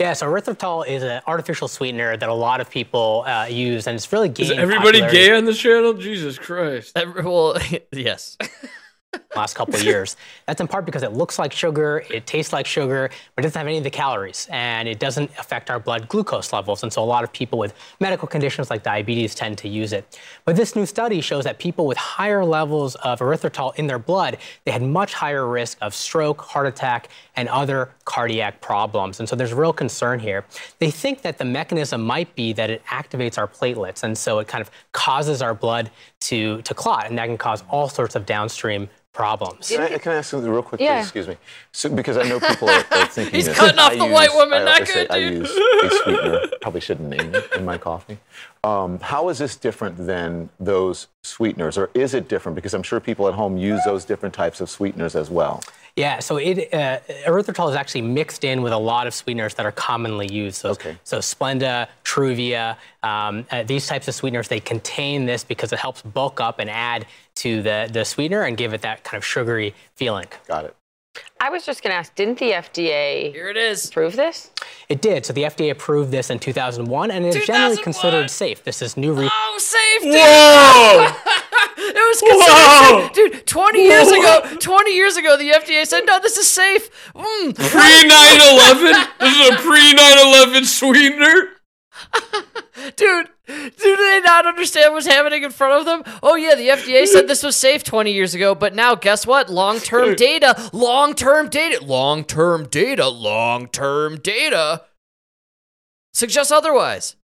[0.00, 3.94] Yeah, so erythritol is an artificial sweetener that a lot of people uh, use, and
[3.94, 4.44] it's really gay.
[4.44, 5.92] Is everybody popularity gay on this channel?
[5.92, 6.96] Jesus Christ.
[6.96, 7.58] Every, well,
[7.92, 8.38] yes.
[9.38, 10.16] last couple of years.
[10.46, 13.58] That's in part because it looks like sugar, it tastes like sugar, but it doesn't
[13.58, 16.82] have any of the calories, and it doesn't affect our blood glucose levels.
[16.82, 20.18] And so a lot of people with medical conditions like diabetes tend to use it.
[20.44, 24.38] But this new study shows that people with higher levels of erythritol in their blood,
[24.64, 29.20] they had much higher risk of stroke, heart attack, and other cardiac problems.
[29.20, 30.44] And so there's real concern here.
[30.80, 34.48] They think that the mechanism might be that it activates our platelets, and so it
[34.48, 35.90] kind of causes our blood
[36.20, 39.68] to, to clot, and that can cause all sorts of downstream problems.
[39.68, 40.80] Can I, can I ask something real quick?
[40.80, 41.00] Yeah.
[41.00, 41.36] Excuse me.
[41.72, 43.56] So, because I know people are, are thinking He's this.
[43.56, 45.90] cutting off I the use- white woman, I not always say good, I use a
[46.02, 46.40] sweetener.
[46.60, 48.18] Probably shouldn't name it in my coffee.
[48.64, 52.56] Um, how is this different than those sweeteners, or is it different?
[52.56, 55.62] Because I'm sure people at home use those different types of sweeteners as well.
[55.96, 59.66] Yeah, so it, uh, erythritol is actually mixed in with a lot of sweeteners that
[59.66, 60.56] are commonly used.
[60.56, 65.80] So, so Splenda, Truvia, um, uh, these types of sweeteners, they contain this because it
[65.80, 67.06] helps bulk up and add
[67.36, 70.26] to the, the sweetener and give it that kind of sugary feeling.
[70.46, 70.76] Got it.
[71.40, 73.88] I was just going to ask, didn't the FDA Here it is.
[73.88, 74.50] approve this?
[74.88, 75.24] It did.
[75.24, 78.64] So the FDA approved this in 2001, and it's generally considered safe.
[78.64, 79.32] This is new research.
[79.32, 80.12] Oh, safe, dude.
[80.14, 81.12] Whoa!
[81.78, 83.08] it was Whoa!
[83.08, 83.46] considered, dude.
[83.46, 87.54] Twenty years ago, twenty years ago, the FDA said, "No, this is safe." Mm.
[87.54, 89.06] Pre 9 11?
[89.20, 91.48] This is a pre 9 11 sweetener?
[92.96, 93.28] dude.
[93.48, 96.20] Do they not understand what's happening in front of them?
[96.22, 99.48] Oh yeah, the FDA said this was safe 20 years ago, but now guess what?
[99.48, 104.82] Long-term data, long-term data, long-term data, long-term data
[106.12, 107.16] suggests otherwise.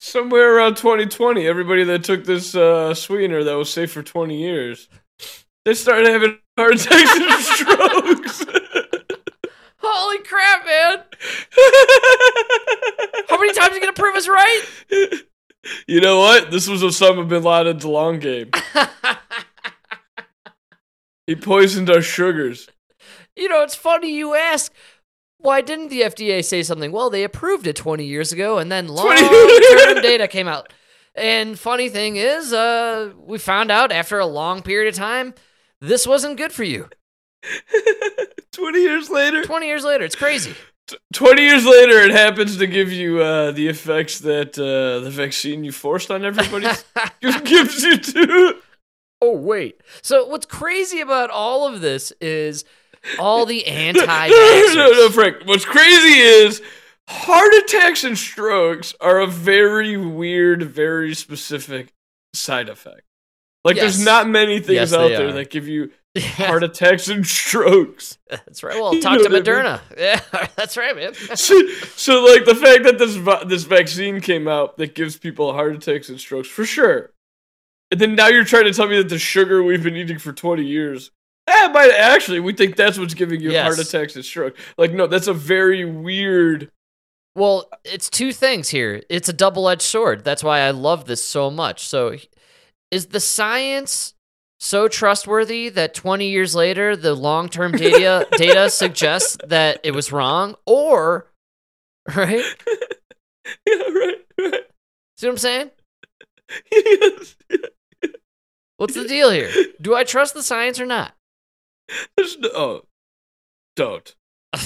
[0.00, 4.88] Somewhere around 2020, everybody that took this uh, sweetener that was safe for 20 years,
[5.64, 8.21] they started having heart attacks and strokes.
[9.82, 11.02] Holy crap, man!
[13.28, 14.62] How many times are you gonna prove us right?
[15.86, 16.50] You know what?
[16.50, 18.50] This was Osama bin Laden's long game.
[21.26, 22.68] he poisoned our sugars.
[23.36, 24.72] You know, it's funny you ask.
[25.38, 26.92] Why didn't the FDA say something?
[26.92, 30.72] Well, they approved it 20 years ago, and then long-term data came out.
[31.16, 35.34] And funny thing is, uh, we found out after a long period of time,
[35.80, 36.88] this wasn't good for you.
[38.52, 39.42] 20 years later?
[39.44, 40.54] 20 years later, it's crazy.
[41.14, 45.64] 20 years later, it happens to give you uh, the effects that uh, the vaccine
[45.64, 46.66] you forced on everybody
[47.44, 48.60] gives you too.
[49.22, 49.80] Oh, wait.
[50.02, 52.64] So, what's crazy about all of this is
[53.18, 55.36] all the anti no, no, no, Frank.
[55.44, 56.60] What's crazy is
[57.08, 61.92] heart attacks and strokes are a very weird, very specific
[62.34, 63.02] side effect.
[63.64, 63.82] Like, Yes.
[63.96, 65.32] there's not many things Yes, out there are.
[65.32, 68.18] that give you heart attacks and strokes.
[68.28, 68.74] That's right.
[68.74, 69.64] Well, You talk know to what I mean?
[69.64, 69.80] Moderna.
[69.96, 71.14] Yeah, that's right, man.
[71.34, 73.16] so, so, like the fact that this
[73.48, 77.12] this vaccine came out that gives people heart attacks and strokes for sure,
[77.90, 80.32] and then now you're trying to tell me that the sugar we've been eating for
[80.32, 81.10] 20 years,
[81.46, 84.56] eh, might actually we think that's what's giving you heart attacks and stroke.
[84.76, 86.70] Like, no, that's a very weird.
[87.34, 89.02] Well, it's two things here.
[89.08, 90.22] It's a double edged sword.
[90.24, 91.86] That's why I love this so much.
[91.86, 92.16] So,
[92.90, 94.12] is the science
[94.62, 100.12] so trustworthy that 20 years later, the long term data, data suggests that it was
[100.12, 100.54] wrong?
[100.66, 101.26] Or,
[102.14, 102.44] right?
[103.66, 104.60] yeah, right, right.
[105.16, 105.70] See what I'm saying?
[106.70, 107.34] Yes.
[108.76, 109.50] What's the deal here?
[109.80, 111.14] Do I trust the science or not?
[112.14, 112.84] There's no, oh,
[113.74, 114.14] don't.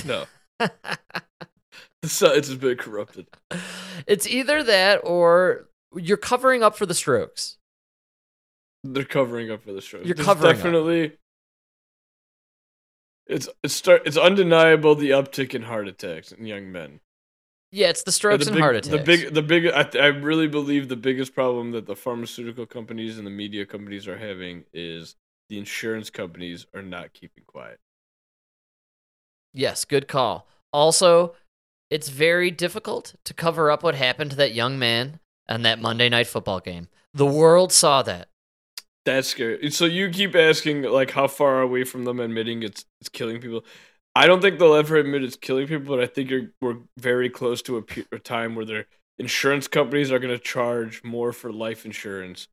[0.04, 0.24] No.
[0.58, 3.28] the science has been corrupted.
[4.08, 7.55] It's either that or you're covering up for the strokes.
[8.92, 10.04] They're covering up for the stroke.
[10.04, 10.56] You're There's covering up.
[10.56, 11.12] definitely
[13.26, 17.00] It's it's start it's undeniable the uptick in heart attacks in young men.
[17.72, 18.88] Yeah, it's the strokes the and big, heart attacks.
[18.88, 23.18] The big the big I, I really believe the biggest problem that the pharmaceutical companies
[23.18, 25.16] and the media companies are having is
[25.48, 27.80] the insurance companies are not keeping quiet.
[29.52, 30.46] Yes, good call.
[30.72, 31.34] Also,
[31.90, 35.18] it's very difficult to cover up what happened to that young man
[35.48, 36.88] and that Monday night football game.
[37.14, 38.28] The world saw that.
[39.06, 39.70] That's scary.
[39.70, 43.64] So you keep asking like how far away from them admitting it's it's killing people.
[44.16, 47.30] I don't think they'll ever admit it's killing people, but I think you're, we're very
[47.30, 48.86] close to a, pe- a time where their
[49.18, 52.48] insurance companies are going to charge more for life insurance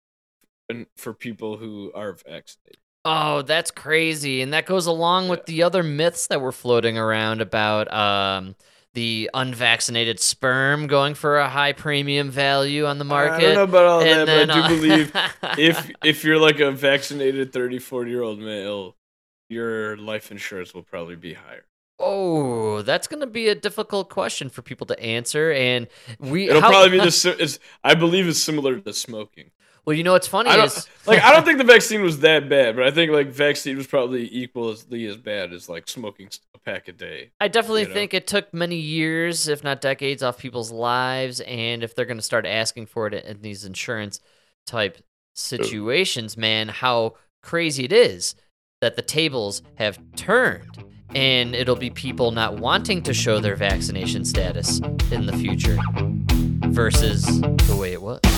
[0.70, 2.78] and for people who are vaccinated.
[3.06, 4.41] Oh, that's crazy.
[4.41, 8.56] And that goes along with the other myths that were floating around about um,
[8.94, 13.38] the unvaccinated sperm going for a high premium value on the market.
[13.38, 15.12] I don't know about all And that, but I do uh, believe
[15.58, 18.96] if if you're like a vaccinated 30, 40 year old male,
[19.50, 21.66] your life insurance will probably be higher.
[22.00, 25.52] Oh, that's going to be a difficult question for people to answer.
[25.52, 25.88] And
[26.20, 29.52] we It'll how- probably be the it's, I believe it's similar to smoking.
[29.86, 32.47] Well, you know what's funny I is like I don't think the vaccine was that
[32.47, 36.59] bad, but I think like vaccine was probably equally as bad as like smoking a
[36.59, 37.31] pack a day.
[37.41, 37.93] I definitely you know?
[37.93, 41.41] think it took many years, if not decades, off people's lives.
[41.41, 44.21] And if they're going to start asking for it in these insurance
[44.65, 44.99] type
[45.36, 48.36] situations, man, how crazy it is
[48.79, 50.84] that the tables have turned.
[51.13, 54.79] And it'll be people not wanting to show their vaccination status
[55.11, 55.77] in the future
[56.71, 58.32] versus the way it was.